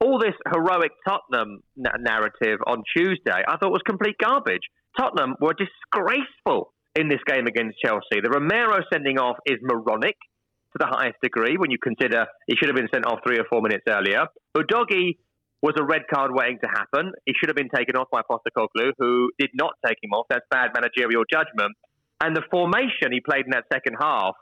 all 0.00 0.18
this 0.18 0.34
heroic 0.52 0.92
Tottenham 1.06 1.60
narrative 1.76 2.60
on 2.66 2.82
Tuesday, 2.96 3.42
I 3.46 3.56
thought 3.56 3.70
was 3.70 3.82
complete 3.86 4.16
garbage. 4.22 4.62
Tottenham 4.96 5.36
were 5.40 5.54
disgraceful 5.54 6.72
in 6.94 7.08
this 7.08 7.20
game 7.26 7.46
against 7.46 7.78
Chelsea. 7.84 8.20
The 8.22 8.30
Romero 8.30 8.80
sending 8.92 9.18
off 9.18 9.36
is 9.46 9.58
moronic 9.62 10.16
to 10.72 10.78
the 10.78 10.86
highest 10.86 11.16
degree 11.22 11.56
when 11.56 11.70
you 11.70 11.78
consider 11.82 12.26
he 12.46 12.56
should 12.56 12.68
have 12.68 12.76
been 12.76 12.88
sent 12.92 13.06
off 13.06 13.20
three 13.26 13.38
or 13.38 13.44
four 13.48 13.62
minutes 13.62 13.84
earlier. 13.88 14.26
Udogie 14.56 15.16
was 15.62 15.74
a 15.78 15.84
red 15.84 16.02
card 16.12 16.30
waiting 16.32 16.58
to 16.62 16.68
happen. 16.68 17.12
He 17.24 17.32
should 17.38 17.48
have 17.48 17.56
been 17.56 17.70
taken 17.74 17.96
off 17.96 18.08
by 18.12 18.22
Postecoglou, 18.22 18.92
who 18.98 19.30
did 19.38 19.50
not 19.54 19.72
take 19.84 19.96
him 20.02 20.10
off. 20.12 20.26
That's 20.30 20.46
bad 20.50 20.70
managerial 20.74 21.24
judgment. 21.30 21.74
And 22.20 22.36
the 22.36 22.42
formation 22.50 23.10
he 23.12 23.20
played 23.20 23.44
in 23.46 23.52
that 23.52 23.64
second 23.72 23.96
half, 24.00 24.34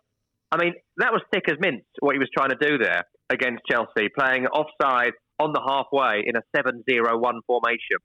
I 0.53 0.63
mean, 0.63 0.75
that 0.99 1.13
was 1.13 1.23
thick 1.33 1.45
as 1.49 1.57
mince, 1.61 1.85
what 2.01 2.15
he 2.15 2.19
was 2.19 2.29
trying 2.37 2.51
to 2.51 2.61
do 2.61 2.79
there 2.79 3.05
against 3.31 3.63
Chelsea, 3.71 4.09
playing 4.17 4.47
offside 4.47 5.13
on 5.39 5.53
the 5.53 5.61
halfway 5.61 6.23
in 6.25 6.37
a 6.37 6.43
7 6.55 6.85
0 6.89 7.19
1 7.19 7.41
formation. 7.47 8.01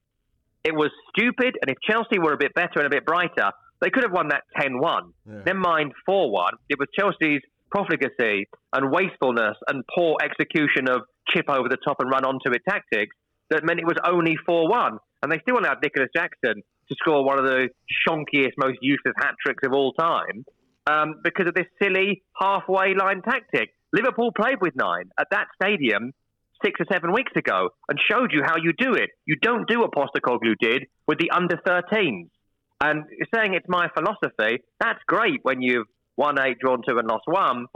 It 0.63 0.75
was 0.75 0.91
stupid, 1.09 1.57
and 1.61 1.69
if 1.71 1.77
Chelsea 1.81 2.19
were 2.19 2.33
a 2.33 2.37
bit 2.37 2.53
better 2.53 2.77
and 2.79 2.85
a 2.85 2.89
bit 2.89 3.05
brighter, 3.05 3.51
they 3.81 3.89
could 3.89 4.03
have 4.03 4.11
won 4.11 4.27
that 4.29 4.43
10 4.59 4.79
1. 4.79 5.13
Yeah. 5.25 5.33
Never 5.45 5.59
mind 5.59 5.93
4 6.05 6.31
1. 6.31 6.53
It 6.69 6.77
was 6.79 6.87
Chelsea's 6.97 7.41
profligacy 7.71 8.47
and 8.73 8.91
wastefulness 8.91 9.57
and 9.67 9.83
poor 9.95 10.17
execution 10.23 10.87
of 10.87 11.01
chip 11.29 11.45
over 11.49 11.67
the 11.69 11.77
top 11.77 11.97
and 11.99 12.09
run 12.09 12.25
onto 12.25 12.51
it 12.51 12.61
tactics 12.67 13.15
that 13.49 13.63
meant 13.63 13.79
it 13.79 13.85
was 13.85 13.97
only 14.05 14.35
4 14.45 14.69
1. 14.69 14.97
And 15.23 15.31
they 15.31 15.39
still 15.39 15.57
allowed 15.57 15.77
Nicolas 15.81 16.09
Jackson 16.15 16.61
to 16.89 16.95
score 16.99 17.23
one 17.23 17.39
of 17.39 17.45
the 17.45 17.69
shonkiest, 18.07 18.53
most 18.57 18.77
useless 18.81 19.13
hat 19.17 19.35
tricks 19.43 19.63
of 19.65 19.73
all 19.73 19.93
time 19.93 20.45
um, 20.87 21.15
because 21.23 21.47
of 21.47 21.53
this 21.53 21.67
silly 21.81 22.23
halfway 22.39 22.93
line 22.93 23.21
tactic. 23.21 23.69
Liverpool 23.93 24.31
played 24.31 24.61
with 24.61 24.75
nine 24.75 25.09
at 25.19 25.27
that 25.31 25.47
stadium 25.61 26.11
six 26.63 26.79
or 26.79 26.85
seven 26.91 27.11
weeks 27.13 27.31
ago 27.35 27.69
and 27.89 27.99
showed 28.09 28.31
you 28.31 28.41
how 28.45 28.55
you 28.57 28.73
do 28.77 28.93
it. 28.93 29.09
You 29.25 29.35
don't 29.41 29.67
do 29.67 29.79
what 29.79 29.91
Postecoglou 29.91 30.55
did 30.59 30.87
with 31.07 31.19
the 31.19 31.31
under 31.31 31.57
13s. 31.57 32.29
And 32.83 33.03
saying 33.33 33.53
it's 33.53 33.67
my 33.69 33.89
philosophy, 33.95 34.63
that's 34.79 34.99
great 35.07 35.39
when 35.43 35.61
you've 35.61 35.87
won 36.17 36.39
eight, 36.39 36.57
drawn 36.59 36.81
two, 36.87 36.97
and 36.97 37.07
lost 37.07 37.25
one. 37.27 37.67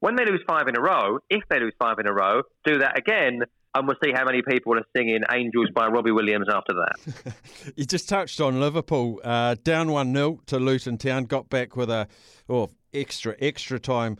When 0.00 0.16
they 0.16 0.24
lose 0.24 0.40
five 0.48 0.66
in 0.66 0.76
a 0.76 0.80
row, 0.80 1.18
if 1.28 1.42
they 1.50 1.60
lose 1.60 1.74
five 1.78 1.98
in 1.98 2.06
a 2.06 2.12
row, 2.12 2.42
do 2.64 2.78
that 2.78 2.98
again, 2.98 3.42
and 3.74 3.86
we'll 3.86 3.96
see 4.02 4.12
how 4.14 4.24
many 4.24 4.40
people 4.40 4.74
are 4.78 4.86
singing 4.96 5.20
Angels 5.30 5.68
by 5.74 5.88
Robbie 5.88 6.10
Williams 6.10 6.46
after 6.50 6.72
that. 6.72 7.34
you 7.76 7.84
just 7.84 8.08
touched 8.08 8.40
on 8.40 8.60
Liverpool. 8.60 9.20
Uh, 9.22 9.56
down 9.62 9.92
1 9.92 10.14
0 10.14 10.40
to 10.46 10.58
Luton 10.58 10.96
Town, 10.96 11.24
got 11.24 11.50
back 11.50 11.76
with 11.76 11.90
a 11.90 12.08
oh, 12.48 12.70
extra, 12.94 13.36
extra 13.40 13.78
time 13.78 14.16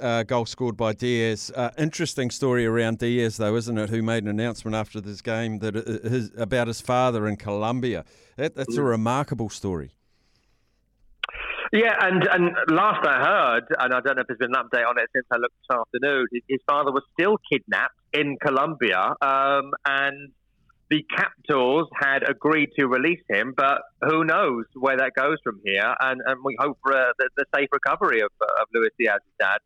uh, 0.00 0.22
goal 0.22 0.46
scored 0.46 0.76
by 0.76 0.92
Diaz. 0.92 1.52
Uh, 1.54 1.70
interesting 1.78 2.30
story 2.30 2.66
around 2.66 2.98
Diaz, 2.98 3.36
though, 3.36 3.56
isn't 3.56 3.78
it? 3.78 3.90
Who 3.90 4.02
made 4.02 4.24
an 4.24 4.28
announcement 4.28 4.74
after 4.74 5.00
this 5.00 5.20
game 5.20 5.58
that 5.58 5.76
uh, 5.76 6.08
his, 6.08 6.30
about 6.36 6.68
his 6.68 6.80
father 6.80 7.26
in 7.26 7.36
Colombia. 7.36 8.04
That, 8.36 8.54
that's 8.54 8.76
a 8.76 8.80
mm. 8.80 8.88
remarkable 8.88 9.48
story. 9.48 9.92
Yeah, 11.72 11.94
and, 12.00 12.26
and 12.26 12.56
last 12.68 13.06
I 13.06 13.22
heard, 13.22 13.64
and 13.78 13.92
I 13.92 14.00
don't 14.00 14.16
know 14.16 14.22
if 14.22 14.26
there's 14.26 14.38
been 14.38 14.54
an 14.54 14.62
update 14.64 14.88
on 14.88 14.98
it 14.98 15.10
since 15.14 15.26
I 15.30 15.36
looked 15.36 15.54
this 15.68 15.76
afternoon, 15.76 16.26
his 16.48 16.60
father 16.66 16.90
was 16.90 17.02
still 17.12 17.36
kidnapped 17.52 17.94
in 18.14 18.38
Colombia, 18.40 19.14
um, 19.20 19.72
and 19.84 20.32
the 20.90 21.04
captors 21.14 21.86
had 22.00 22.28
agreed 22.28 22.70
to 22.78 22.86
release 22.86 23.20
him, 23.28 23.52
but 23.56 23.82
who 24.02 24.24
knows 24.24 24.64
where 24.74 24.96
that 24.96 25.12
goes 25.14 25.36
from 25.44 25.60
here? 25.64 25.94
And, 26.00 26.20
and 26.24 26.40
we 26.42 26.56
hope 26.58 26.78
for 26.82 26.96
uh, 26.96 27.12
the, 27.18 27.28
the, 27.36 27.44
safe 27.54 27.68
recovery 27.72 28.20
of, 28.20 28.30
of 28.40 28.68
Luis 28.74 28.90
Diaz's 28.98 29.22
dad. 29.38 29.58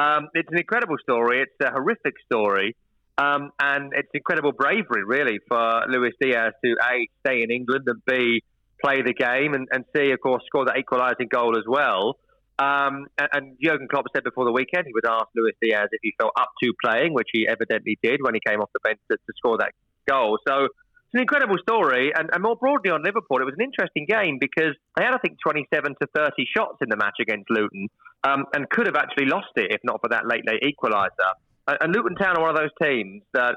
Um, 0.00 0.28
it's 0.34 0.48
an 0.50 0.58
incredible 0.58 0.96
story. 1.02 1.42
It's 1.42 1.52
a 1.60 1.70
horrific 1.70 2.14
story. 2.24 2.74
Um, 3.18 3.50
and 3.60 3.92
it's 3.94 4.08
incredible 4.14 4.52
bravery, 4.52 5.04
really, 5.04 5.38
for 5.46 5.82
Luis 5.88 6.14
Diaz 6.20 6.54
to 6.64 6.76
A, 6.82 7.08
stay 7.20 7.42
in 7.42 7.50
England 7.50 7.84
and 7.86 8.00
B, 8.06 8.42
play 8.82 9.02
the 9.02 9.12
game 9.12 9.52
and, 9.52 9.68
and 9.70 9.84
C, 9.94 10.10
of 10.12 10.20
course, 10.20 10.42
score 10.46 10.64
that 10.64 10.78
equalising 10.78 11.28
goal 11.30 11.58
as 11.58 11.64
well. 11.68 12.16
Um, 12.58 13.06
and, 13.18 13.28
and 13.32 13.56
Jurgen 13.62 13.88
Klopp 13.88 14.06
said 14.14 14.24
before 14.24 14.44
the 14.44 14.52
weekend 14.52 14.86
he 14.86 14.92
would 14.94 15.06
ask 15.06 15.26
Luis 15.36 15.54
Diaz 15.62 15.88
if 15.92 16.00
he 16.02 16.14
felt 16.18 16.32
up 16.38 16.50
to 16.62 16.72
playing, 16.82 17.12
which 17.12 17.28
he 17.32 17.46
evidently 17.46 17.98
did 18.02 18.20
when 18.22 18.34
he 18.34 18.40
came 18.46 18.60
off 18.60 18.70
the 18.72 18.80
bench 18.82 19.00
to, 19.10 19.16
to 19.16 19.32
score 19.36 19.58
that 19.58 19.72
goal. 20.08 20.38
So 20.46 20.64
it's 21.12 21.14
an 21.14 21.20
incredible 21.20 21.56
story. 21.62 22.12
And, 22.16 22.30
and, 22.32 22.42
more 22.42 22.56
broadly 22.56 22.90
on 22.90 23.02
Liverpool, 23.02 23.38
it 23.40 23.44
was 23.44 23.54
an 23.58 23.64
interesting 23.64 24.06
game 24.08 24.38
because 24.40 24.74
they 24.96 25.04
had, 25.04 25.14
I 25.14 25.18
think, 25.18 25.38
27 25.42 25.94
to 26.00 26.06
30 26.14 26.32
shots 26.56 26.78
in 26.80 26.88
the 26.88 26.96
match 26.96 27.16
against 27.20 27.50
Luton 27.50 27.88
um, 28.24 28.44
and 28.54 28.68
could 28.70 28.86
have 28.86 28.96
actually 28.96 29.26
lost 29.26 29.52
it 29.56 29.70
if 29.70 29.80
not 29.84 30.00
for 30.00 30.08
that 30.08 30.26
late, 30.26 30.44
late 30.46 30.62
equaliser. 30.62 31.32
And, 31.68 31.78
and 31.80 31.94
Luton 31.94 32.16
Town 32.16 32.36
are 32.36 32.40
one 32.40 32.50
of 32.50 32.56
those 32.56 32.72
teams 32.80 33.22
that, 33.34 33.56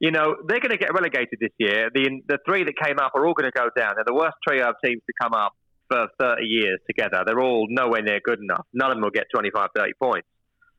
you 0.00 0.10
know, 0.10 0.36
they're 0.46 0.60
going 0.60 0.72
to 0.72 0.78
get 0.78 0.94
relegated 0.94 1.38
this 1.40 1.52
year. 1.58 1.90
The, 1.92 2.22
the 2.26 2.38
three 2.46 2.64
that 2.64 2.74
came 2.82 2.98
up 2.98 3.12
are 3.14 3.26
all 3.26 3.34
going 3.34 3.50
to 3.50 3.56
go 3.56 3.68
down. 3.76 3.94
They're 3.96 4.04
the 4.06 4.14
worst 4.14 4.36
trio 4.46 4.70
of 4.70 4.76
teams 4.82 5.02
to 5.06 5.12
come 5.20 5.34
up 5.34 5.52
for 5.88 6.08
30 6.20 6.44
years 6.46 6.78
together. 6.86 7.22
They're 7.26 7.40
all 7.40 7.66
nowhere 7.68 8.02
near 8.02 8.20
good 8.24 8.38
enough. 8.40 8.66
None 8.72 8.90
of 8.90 8.96
them 8.96 9.02
will 9.02 9.10
get 9.10 9.26
25, 9.34 9.70
30 9.76 9.92
points. 10.00 10.28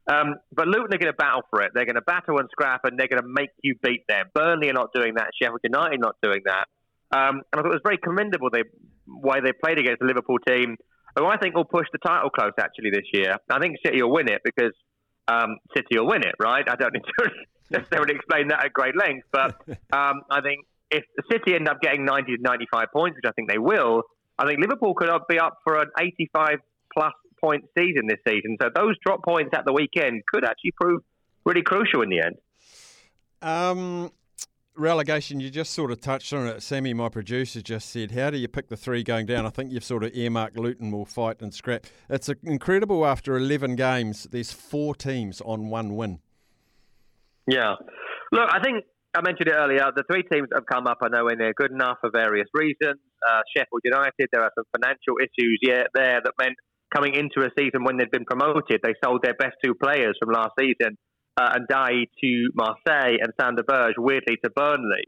Um, 0.10 0.36
but 0.52 0.68
Luton 0.68 0.92
are 0.94 0.98
going 0.98 1.14
to 1.14 1.14
battle 1.14 1.44
for 1.52 1.62
it. 1.62 1.72
They're 1.76 1.86
going 1.86 1.96
to 1.96 2.02
battle 2.02 2.40
and 2.40 2.50
scrap, 2.52 2.82
and 2.84 2.98
they're 2.98 3.08
going 3.08 3.22
to 3.22 3.28
make 3.28 3.50
you 3.62 3.76
beat 3.84 4.06
them. 4.10 4.26
Burnley 4.34 4.70
are 4.70 4.74
not 4.74 4.90
doing 4.94 5.14
that. 5.16 5.30
Sheffield 5.40 5.60
United 5.64 5.96
are 5.96 5.98
not 5.98 6.16
doing 6.24 6.42
that. 6.46 6.66
Um, 7.12 7.42
and 7.52 7.54
I 7.54 7.62
thought 7.62 7.68
it 7.68 7.82
was 7.82 7.86
very 7.86 7.98
commendable 7.98 8.50
the 8.50 8.64
way 9.08 9.40
they 9.42 9.52
played 9.64 9.78
against 9.78 10.00
the 10.00 10.06
Liverpool 10.06 10.40
team, 10.48 10.78
who 11.18 11.26
I 11.26 11.38
think 11.38 11.56
will 11.56 11.66
push 11.66 11.88
the 11.92 12.00
title 12.00 12.30
close 12.30 12.54
actually 12.60 12.90
this 12.92 13.06
year. 13.14 13.38
I 13.50 13.60
think 13.60 13.78
City 13.86 14.02
will 14.02 14.12
win 14.12 14.30
it 14.30 14.42
because 14.44 14.74
um, 15.28 15.58
City 15.76 16.00
will 16.00 16.08
win 16.08 16.22
it, 16.24 16.36
right? 16.40 16.66
I 16.68 16.76
don't 16.76 16.94
need 16.94 17.04
to 17.20 17.30
necessarily 17.70 18.16
explain 18.16 18.48
that 18.50 18.66
at 18.66 18.74
great 18.74 18.96
length, 18.98 19.28
but 19.32 19.56
um, 19.94 20.22
I 20.30 20.42
think 20.42 20.66
if 20.90 21.04
City 21.32 21.54
end 21.56 21.68
up 21.68 21.82
getting 21.82 22.04
90 22.06 22.38
to 22.38 22.42
95 22.42 22.88
points, 22.94 23.16
which 23.16 23.30
I 23.30 23.34
think 23.34 23.50
they 23.50 23.60
will, 23.60 24.04
I 24.38 24.48
think 24.48 24.60
Liverpool 24.60 24.94
could 24.96 25.10
be 25.28 25.40
up 25.40 25.58
for 25.64 25.78
an 25.80 25.90
85 26.00 26.60
plus 26.94 27.14
point 27.44 27.66
season 27.78 28.08
this 28.08 28.20
season. 28.28 28.58
So 28.62 28.70
those 28.74 28.96
drop 29.06 29.24
points 29.24 29.52
at 29.54 29.66
the 29.66 29.74
weekend 29.74 30.24
could 30.32 30.44
actually 30.46 30.74
prove 30.80 31.02
really 31.46 31.62
crucial 31.62 32.02
in 32.02 32.10
the 32.10 32.22
end. 32.22 32.36
Um, 33.42 34.12
relegation, 34.76 35.40
you 35.40 35.50
just 35.50 35.74
sort 35.74 35.92
of 35.92 36.02
touched 36.02 36.34
on 36.34 36.48
it. 36.48 36.62
Sammy, 36.62 36.94
my 36.94 37.10
producer, 37.10 37.62
just 37.62 37.90
said, 37.90 38.12
How 38.12 38.30
do 38.30 38.38
you 38.38 38.48
pick 38.48 38.70
the 38.70 38.78
three 38.78 39.04
going 39.04 39.26
down? 39.26 39.46
I 39.46 39.50
think 39.50 39.72
you've 39.72 39.84
sort 39.84 40.04
of 40.04 40.16
earmarked 40.16 40.58
Luton 40.58 40.92
will 40.92 41.06
fight 41.06 41.42
and 41.42 41.54
scrap. 41.54 41.86
It's 42.10 42.30
incredible 42.44 43.06
after 43.06 43.38
11 43.38 43.76
games, 43.76 44.28
there's 44.32 44.52
four 44.52 44.96
teams 44.96 45.42
on 45.42 45.70
one 45.70 45.96
win. 45.96 46.20
Yeah. 47.48 47.76
Look, 48.32 48.50
I 48.52 48.62
think 48.62 48.86
I 49.16 49.22
mentioned 49.22 49.50
it 49.50 49.56
earlier. 49.56 49.90
The 49.96 50.04
three 50.10 50.24
teams 50.24 50.50
that 50.50 50.62
have 50.62 50.70
come 50.70 50.86
up 50.86 51.00
are 51.02 51.10
nowhere 51.10 51.36
near 51.36 51.54
good 51.54 51.72
enough 51.72 51.98
for 52.02 52.12
various 52.14 52.48
reasons. 52.54 53.00
Uh, 53.28 53.42
Sheffield 53.56 53.82
United, 53.84 54.30
there 54.32 54.44
are 54.44 54.52
some 54.56 54.66
financial 54.78 55.18
issues 55.20 55.60
yet 55.62 55.88
there 55.94 56.22
that 56.24 56.34
meant 56.40 56.56
coming 56.94 57.14
into 57.14 57.46
a 57.46 57.50
season 57.58 57.84
when 57.84 57.98
they'd 57.98 58.12
been 58.12 58.26
promoted, 58.26 58.82
they 58.84 58.94
sold 59.04 59.22
their 59.24 59.36
best 59.36 59.56
two 59.64 59.76
players 59.76 60.18
from 60.20 60.34
last 60.34 60.52
season, 60.60 60.98
uh, 61.38 61.50
and 61.54 61.68
Ndiaye 61.68 62.06
to 62.22 62.50
Marseille 62.56 63.18
and 63.22 63.34
Sander 63.40 63.64
Berge, 63.64 63.96
weirdly, 63.98 64.38
to 64.44 64.50
Burnley. 64.50 65.06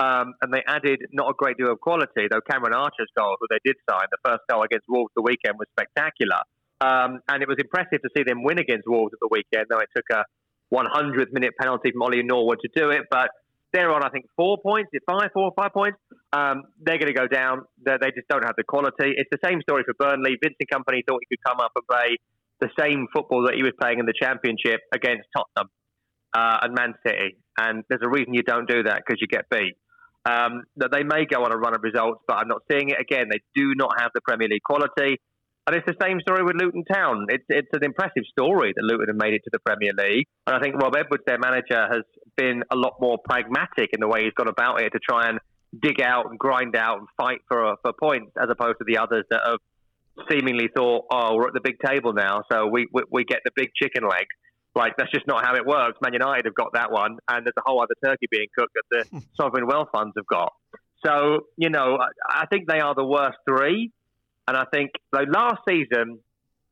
Um, 0.00 0.34
and 0.42 0.52
they 0.52 0.62
added 0.66 1.00
not 1.12 1.30
a 1.30 1.34
great 1.36 1.56
deal 1.56 1.70
of 1.70 1.80
quality, 1.80 2.26
though 2.30 2.40
Cameron 2.50 2.74
Archer's 2.74 3.10
goal, 3.16 3.36
who 3.40 3.46
they 3.48 3.60
did 3.64 3.76
sign, 3.88 4.06
the 4.10 4.18
first 4.24 4.42
goal 4.50 4.62
against 4.62 4.86
Wolves 4.88 5.12
the 5.14 5.22
weekend, 5.22 5.54
was 5.58 5.68
spectacular. 5.78 6.42
Um, 6.80 7.20
and 7.28 7.42
it 7.42 7.48
was 7.48 7.58
impressive 7.58 8.02
to 8.02 8.10
see 8.16 8.24
them 8.24 8.42
win 8.42 8.58
against 8.58 8.88
Wolves 8.88 9.12
at 9.14 9.20
the 9.22 9.28
weekend, 9.30 9.66
though 9.70 9.78
it 9.78 9.88
took 9.94 10.04
a 10.10 10.24
100th 10.74 11.32
minute 11.32 11.54
penalty 11.60 11.92
from 11.92 12.02
Ollie 12.02 12.22
Norwood 12.22 12.58
to 12.62 12.68
do 12.74 12.90
it. 12.90 13.02
But 13.10 13.30
they're 13.74 13.92
on, 13.92 14.04
I 14.04 14.08
think, 14.08 14.26
four 14.36 14.56
points, 14.62 14.90
five, 15.04 15.30
four, 15.34 15.52
five 15.56 15.72
points. 15.72 15.98
Um, 16.32 16.62
they're 16.80 16.98
going 16.98 17.12
to 17.12 17.18
go 17.18 17.26
down. 17.26 17.62
They're, 17.84 17.98
they 18.00 18.12
just 18.14 18.28
don't 18.28 18.44
have 18.44 18.54
the 18.56 18.62
quality. 18.62 19.12
It's 19.18 19.28
the 19.30 19.42
same 19.44 19.60
story 19.62 19.82
for 19.84 19.94
Burnley. 19.98 20.38
Vincent 20.40 20.70
Kompany 20.72 21.02
thought 21.06 21.20
he 21.20 21.36
could 21.36 21.44
come 21.44 21.58
up 21.58 21.72
and 21.74 21.84
play 21.90 22.16
the 22.60 22.70
same 22.78 23.08
football 23.12 23.44
that 23.46 23.54
he 23.56 23.62
was 23.62 23.72
playing 23.80 23.98
in 23.98 24.06
the 24.06 24.14
Championship 24.14 24.80
against 24.94 25.26
Tottenham 25.36 25.68
uh, 26.32 26.58
and 26.62 26.74
Man 26.74 26.94
City. 27.04 27.36
And 27.58 27.82
there's 27.88 28.02
a 28.04 28.08
reason 28.08 28.32
you 28.32 28.42
don't 28.42 28.68
do 28.68 28.84
that 28.84 29.02
because 29.04 29.20
you 29.20 29.26
get 29.26 29.50
beat. 29.50 29.74
Um, 30.24 30.62
they 30.76 31.02
may 31.02 31.26
go 31.26 31.44
on 31.44 31.52
a 31.52 31.56
run 31.56 31.74
of 31.74 31.82
results, 31.82 32.22
but 32.26 32.38
I'm 32.38 32.48
not 32.48 32.62
seeing 32.70 32.90
it 32.90 33.00
again. 33.00 33.26
They 33.28 33.40
do 33.54 33.74
not 33.74 34.00
have 34.00 34.10
the 34.14 34.20
Premier 34.22 34.48
League 34.48 34.62
quality. 34.62 35.18
And 35.66 35.74
it's 35.74 35.86
the 35.86 35.96
same 36.00 36.20
story 36.20 36.44
with 36.44 36.56
Luton 36.56 36.84
Town. 36.84 37.26
It's 37.28 37.44
it's 37.48 37.68
an 37.72 37.84
impressive 37.84 38.24
story 38.30 38.74
that 38.76 38.82
Luton 38.82 39.08
have 39.08 39.16
made 39.16 39.32
it 39.32 39.42
to 39.44 39.50
the 39.50 39.58
Premier 39.60 39.92
League. 39.96 40.26
And 40.46 40.54
I 40.54 40.60
think 40.60 40.76
Rob 40.76 40.94
Edwards, 40.94 41.24
their 41.26 41.38
manager, 41.38 41.88
has 41.90 42.02
been 42.36 42.64
a 42.70 42.76
lot 42.76 42.96
more 43.00 43.18
pragmatic 43.24 43.90
in 43.92 44.00
the 44.00 44.08
way 44.08 44.24
he's 44.24 44.34
gone 44.34 44.48
about 44.48 44.82
it 44.82 44.90
to 44.90 44.98
try 44.98 45.28
and 45.28 45.38
dig 45.80 46.00
out 46.00 46.26
and 46.28 46.38
grind 46.38 46.76
out 46.76 46.98
and 46.98 47.08
fight 47.16 47.40
for 47.48 47.76
for 47.82 47.92
points, 47.98 48.32
as 48.40 48.48
opposed 48.50 48.78
to 48.78 48.84
the 48.86 48.98
others 48.98 49.24
that 49.30 49.40
have 49.46 49.58
seemingly 50.30 50.68
thought, 50.74 51.06
oh, 51.10 51.34
we're 51.34 51.48
at 51.48 51.54
the 51.54 51.60
big 51.62 51.78
table 51.84 52.12
now, 52.12 52.42
so 52.50 52.66
we 52.66 52.86
we, 52.92 53.02
we 53.10 53.24
get 53.24 53.40
the 53.44 53.50
big 53.56 53.70
chicken 53.74 54.02
leg. 54.02 54.26
Like 54.74 54.94
that's 54.98 55.10
just 55.12 55.26
not 55.26 55.44
how 55.44 55.54
it 55.54 55.64
works. 55.64 55.98
Man 56.02 56.12
United 56.12 56.46
have 56.46 56.54
got 56.54 56.74
that 56.74 56.90
one, 56.90 57.18
and 57.28 57.46
there's 57.46 57.54
a 57.56 57.62
whole 57.64 57.80
other 57.80 57.94
turkey 58.04 58.26
being 58.30 58.48
cooked 58.56 58.74
that 58.74 58.84
the 58.90 59.08
hmm. 59.08 59.18
sovereign 59.34 59.66
wealth 59.66 59.88
funds 59.92 60.12
have 60.16 60.26
got. 60.26 60.52
So 61.06 61.46
you 61.56 61.70
know, 61.70 61.98
I 62.28 62.46
think 62.46 62.68
they 62.68 62.80
are 62.80 62.94
the 62.94 63.04
worst 63.04 63.38
three, 63.48 63.92
and 64.46 64.56
I 64.56 64.64
think 64.72 64.90
like 65.12 65.28
last 65.32 65.62
season 65.68 66.18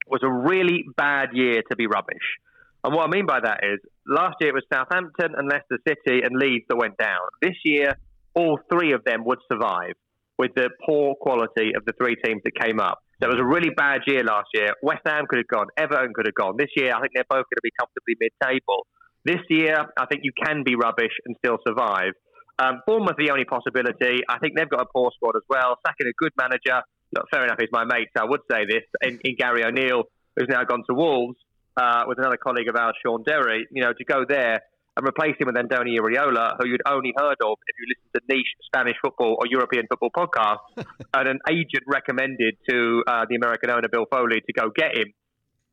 was 0.07 0.21
a 0.23 0.31
really 0.31 0.85
bad 0.97 1.31
year 1.33 1.63
to 1.71 1.77
be 1.77 1.87
rubbish. 1.87 2.39
And 2.85 2.95
what 2.95 3.07
I 3.07 3.11
mean 3.11 3.27
by 3.27 3.41
that 3.41 3.61
is 3.63 3.79
last 4.07 4.37
year 4.41 4.51
it 4.51 4.55
was 4.55 4.65
Southampton 4.73 5.35
and 5.37 5.49
Leicester 5.49 5.79
City 5.87 6.23
and 6.23 6.37
Leeds 6.37 6.65
that 6.69 6.77
went 6.77 6.99
down. 6.99 7.21
This 7.41 7.55
year, 7.65 7.97
all 8.35 8.59
three 8.71 8.93
of 8.93 9.05
them 9.05 9.25
would 9.25 9.39
survive 9.51 9.95
with 10.39 10.51
the 10.57 10.71
poor 10.85 11.15
quality 11.15 11.73
of 11.77 11.85
the 11.85 11.93
three 12.01 12.17
teams 12.25 12.43
that 12.45 12.59
came 12.59 12.81
up. 12.81 12.99
There 13.21 13.29
was 13.29 13.39
a 13.39 13.45
really 13.45 13.71
bad 13.71 14.01
year 14.07 14.25
last 14.25 14.49
year. 14.53 14.75
West 14.83 15.03
Ham 15.07 15.27
could 15.29 15.39
have 15.39 15.47
gone. 15.47 15.69
Everton 15.77 16.13
could 16.13 16.27
have 16.27 16.35
gone. 16.35 16.57
This 16.59 16.71
year, 16.75 16.91
I 16.91 17.01
think 17.01 17.13
they're 17.15 17.31
both 17.31 17.47
going 17.47 17.61
to 17.63 17.63
be 17.63 17.71
comfortably 17.79 18.17
mid-table. 18.19 18.87
This 19.25 19.39
year, 19.49 19.87
I 19.97 20.07
think 20.07 20.23
you 20.25 20.33
can 20.35 20.65
be 20.65 20.75
rubbish 20.75 21.13
and 21.27 21.37
still 21.39 21.59
survive. 21.65 22.15
Um, 22.59 22.83
Bournemouth 22.87 23.15
the 23.17 23.31
only 23.31 23.45
possibility. 23.45 24.23
I 24.29 24.39
think 24.41 24.57
they've 24.57 24.69
got 24.69 24.81
a 24.83 24.91
poor 24.93 25.13
squad 25.15 25.37
as 25.37 25.47
well. 25.49 25.79
Sacking 25.87 26.09
a 26.09 26.17
good 26.19 26.33
manager. 26.37 26.83
Look, 27.15 27.27
fair 27.31 27.45
enough, 27.45 27.59
he's 27.61 27.69
my 27.73 27.85
mate, 27.85 28.09
so 28.17 28.25
I 28.25 28.27
would 28.29 28.41
say 28.51 28.65
this. 28.67 28.85
In, 29.03 29.21
in 29.25 29.37
Gary 29.37 29.65
O'Neil, 29.65 30.05
who's 30.37 30.49
now 30.49 30.65
gone 30.65 30.83
to 30.89 30.95
Wolves, 30.95 31.37
uh, 31.77 32.05
with 32.07 32.19
another 32.19 32.37
colleague 32.37 32.69
of 32.69 32.77
ours, 32.77 32.95
Shaun 33.05 33.23
Derry, 33.23 33.67
you 33.71 33.83
know, 33.83 33.93
to 33.93 34.05
go 34.05 34.25
there 34.29 34.63
and 34.97 35.07
replace 35.07 35.35
him 35.39 35.47
with 35.47 35.57
Andoni 35.57 35.99
Iraola, 35.99 36.57
who 36.59 36.69
you'd 36.69 36.83
only 36.87 37.13
heard 37.17 37.37
of 37.43 37.57
if 37.67 37.77
you 37.81 37.95
listened 37.95 38.13
to 38.15 38.21
niche 38.29 38.53
Spanish 38.67 38.97
football 39.03 39.37
or 39.39 39.47
European 39.49 39.87
football 39.89 40.11
podcasts, 40.11 40.85
and 41.15 41.29
an 41.29 41.39
agent 41.49 41.85
recommended 41.87 42.57
to 42.69 43.03
uh, 43.07 43.25
the 43.29 43.37
American 43.37 43.71
owner 43.71 43.89
Bill 43.91 44.05
Foley 44.11 44.41
to 44.41 44.53
go 44.53 44.71
get 44.75 44.97
him. 44.97 45.13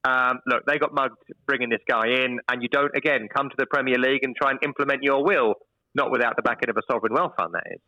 Um, 0.06 0.40
look, 0.48 0.64
they 0.66 0.78
got 0.78 0.94
mugged 0.94 1.18
bringing 1.46 1.70
this 1.70 1.82
guy 1.88 2.08
in, 2.08 2.40
and 2.50 2.62
you 2.62 2.70
don't 2.70 2.96
again 2.96 3.28
come 3.34 3.50
to 3.50 3.56
the 3.58 3.66
Premier 3.66 3.98
League 3.98 4.24
and 4.24 4.34
try 4.36 4.52
and 4.52 4.60
implement 4.64 5.04
your 5.04 5.26
will, 5.26 5.56
not 5.94 6.12
without 6.12 6.38
the 6.38 6.42
backing 6.42 6.70
of 6.70 6.78
a 6.78 6.82
sovereign 6.90 7.14
wealth 7.14 7.34
fund. 7.38 7.54
That 7.54 7.64
is. 7.74 7.82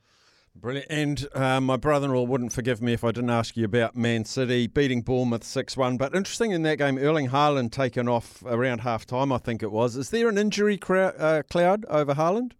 Brilliant. 0.56 0.88
And 0.90 1.28
uh, 1.34 1.62
my 1.62 1.78
brother 1.78 2.08
in 2.08 2.14
law 2.14 2.24
wouldn't 2.24 2.52
forgive 2.52 2.82
me 2.82 2.94
if 2.94 3.04
I 3.04 3.12
didn't 3.12 3.30
ask 3.30 3.56
you 3.56 3.66
about 3.66 3.96
Man 3.96 4.26
City 4.26 4.68
beating 4.68 5.02
Bournemouth 5.02 5.44
6 5.44 5.78
1. 5.78 5.98
But 5.98 6.14
interesting 6.14 6.52
in 6.52 6.64
that 6.64 6.78
game, 6.78 6.98
Erling 6.98 7.30
Haaland 7.30 7.72
taken 7.72 8.08
off 8.08 8.44
around 8.46 8.82
half 8.82 9.06
time, 9.06 9.32
I 9.32 9.38
think 9.38 9.64
it 9.64 9.72
was. 9.72 9.96
Is 9.96 10.10
there 10.10 10.28
an 10.28 10.38
injury 10.38 10.78
uh, 10.90 11.44
cloud 11.50 11.86
over 11.86 12.14
Haaland? 12.16 12.52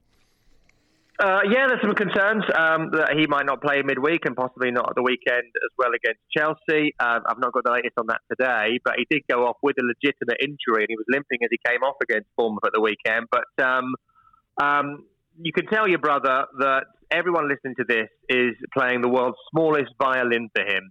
Uh, 1.20 1.42
yeah, 1.52 1.68
there's 1.68 1.82
some 1.82 1.94
concerns 1.94 2.44
um, 2.58 2.90
that 2.94 3.14
he 3.16 3.28
might 3.28 3.46
not 3.46 3.62
play 3.62 3.84
midweek 3.84 4.26
and 4.26 4.36
possibly 4.36 4.72
not 4.72 4.90
at 4.90 4.96
the 4.96 5.04
weekend 5.04 5.46
as 5.46 5.70
well 5.78 5.92
against 5.94 6.20
Chelsea. 6.36 6.96
Um, 7.00 7.22
I've 7.28 7.38
not 7.38 7.54
got 7.54 7.64
the 7.64 7.72
latest 7.72 7.94
on 8.00 8.08
that 8.08 8.22
today, 8.28 8.80
but 8.84 8.96
he 8.98 9.06
did 9.12 9.22
go 9.30 9.46
off 9.46 9.58
with 9.62 9.76
a 9.80 9.86
legitimate 9.86 10.38
injury 10.42 10.82
and 10.82 10.88
he 10.90 10.96
was 10.96 11.06
limping 11.10 11.38
as 11.44 11.50
he 11.52 11.60
came 11.64 11.84
off 11.84 11.98
against 12.02 12.28
Bournemouth 12.36 12.66
at 12.66 12.72
the 12.74 12.82
weekend. 12.82 13.28
But 13.30 13.64
um, 13.64 13.94
um 14.60 15.06
you 15.40 15.54
can 15.54 15.68
tell 15.68 15.88
your 15.88 16.00
brother 16.00 16.46
that 16.60 16.86
everyone 17.12 17.50
listening 17.50 17.76
to 17.76 17.86
this 17.88 18.08
is 18.30 18.56
playing 18.74 19.02
the 19.02 19.10
world's 19.10 19.38
smallest 19.52 19.92
violin 20.02 20.50
for 20.56 20.64
him 20.64 20.90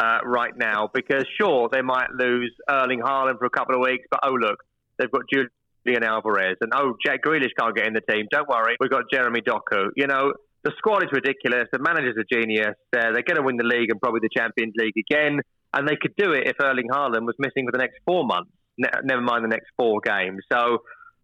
uh, 0.00 0.18
right 0.24 0.56
now 0.56 0.88
because, 0.92 1.24
sure, 1.40 1.68
they 1.70 1.82
might 1.82 2.10
lose 2.12 2.54
Erling 2.68 3.00
Haaland 3.00 3.38
for 3.38 3.46
a 3.46 3.50
couple 3.50 3.74
of 3.74 3.80
weeks, 3.80 4.04
but 4.10 4.20
oh, 4.24 4.32
look, 4.32 4.58
they've 4.98 5.10
got 5.10 5.22
Julian 5.32 6.04
Alvarez. 6.04 6.56
And 6.60 6.72
oh, 6.74 6.94
Jack 7.04 7.20
Grealish 7.26 7.50
can't 7.58 7.76
get 7.76 7.86
in 7.86 7.94
the 7.94 8.00
team. 8.00 8.26
Don't 8.30 8.48
worry, 8.48 8.76
we've 8.80 8.90
got 8.90 9.04
Jeremy 9.12 9.40
Doku. 9.40 9.90
You 9.96 10.06
know, 10.06 10.32
the 10.64 10.72
squad 10.78 11.04
is 11.04 11.10
ridiculous. 11.12 11.68
The 11.72 11.78
manager's 11.78 12.16
a 12.18 12.34
genius. 12.34 12.74
They're, 12.92 13.12
they're 13.12 13.22
going 13.22 13.36
to 13.36 13.42
win 13.42 13.56
the 13.56 13.64
league 13.64 13.90
and 13.90 14.00
probably 14.00 14.20
the 14.22 14.30
Champions 14.34 14.74
League 14.76 14.94
again. 15.10 15.40
And 15.72 15.86
they 15.86 15.96
could 16.00 16.14
do 16.16 16.32
it 16.32 16.46
if 16.46 16.56
Erling 16.60 16.88
Haaland 16.90 17.26
was 17.26 17.36
missing 17.38 17.66
for 17.66 17.72
the 17.72 17.78
next 17.78 17.98
four 18.06 18.24
months, 18.24 18.50
never 18.78 19.20
mind 19.20 19.44
the 19.44 19.48
next 19.48 19.66
four 19.76 20.00
games. 20.00 20.40
So, 20.50 20.78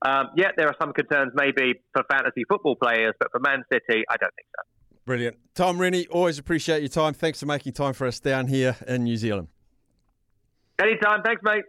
um, 0.04 0.30
yeah, 0.36 0.50
there 0.56 0.68
are 0.68 0.76
some 0.80 0.92
concerns 0.92 1.32
maybe 1.34 1.74
for 1.92 2.04
fantasy 2.10 2.44
football 2.48 2.76
players, 2.76 3.14
but 3.18 3.28
for 3.32 3.40
Man 3.40 3.64
City, 3.72 4.04
I 4.08 4.16
don't 4.16 4.34
think 4.34 4.48
so. 4.56 4.62
Brilliant. 5.06 5.36
Tom 5.54 5.78
Rennie, 5.78 6.06
always 6.06 6.38
appreciate 6.38 6.80
your 6.80 6.88
time. 6.88 7.14
Thanks 7.14 7.40
for 7.40 7.46
making 7.46 7.72
time 7.72 7.92
for 7.92 8.06
us 8.06 8.20
down 8.20 8.46
here 8.46 8.76
in 8.86 9.04
New 9.04 9.16
Zealand. 9.16 9.48
Anytime. 10.80 11.22
Thanks, 11.22 11.42
mate. 11.44 11.64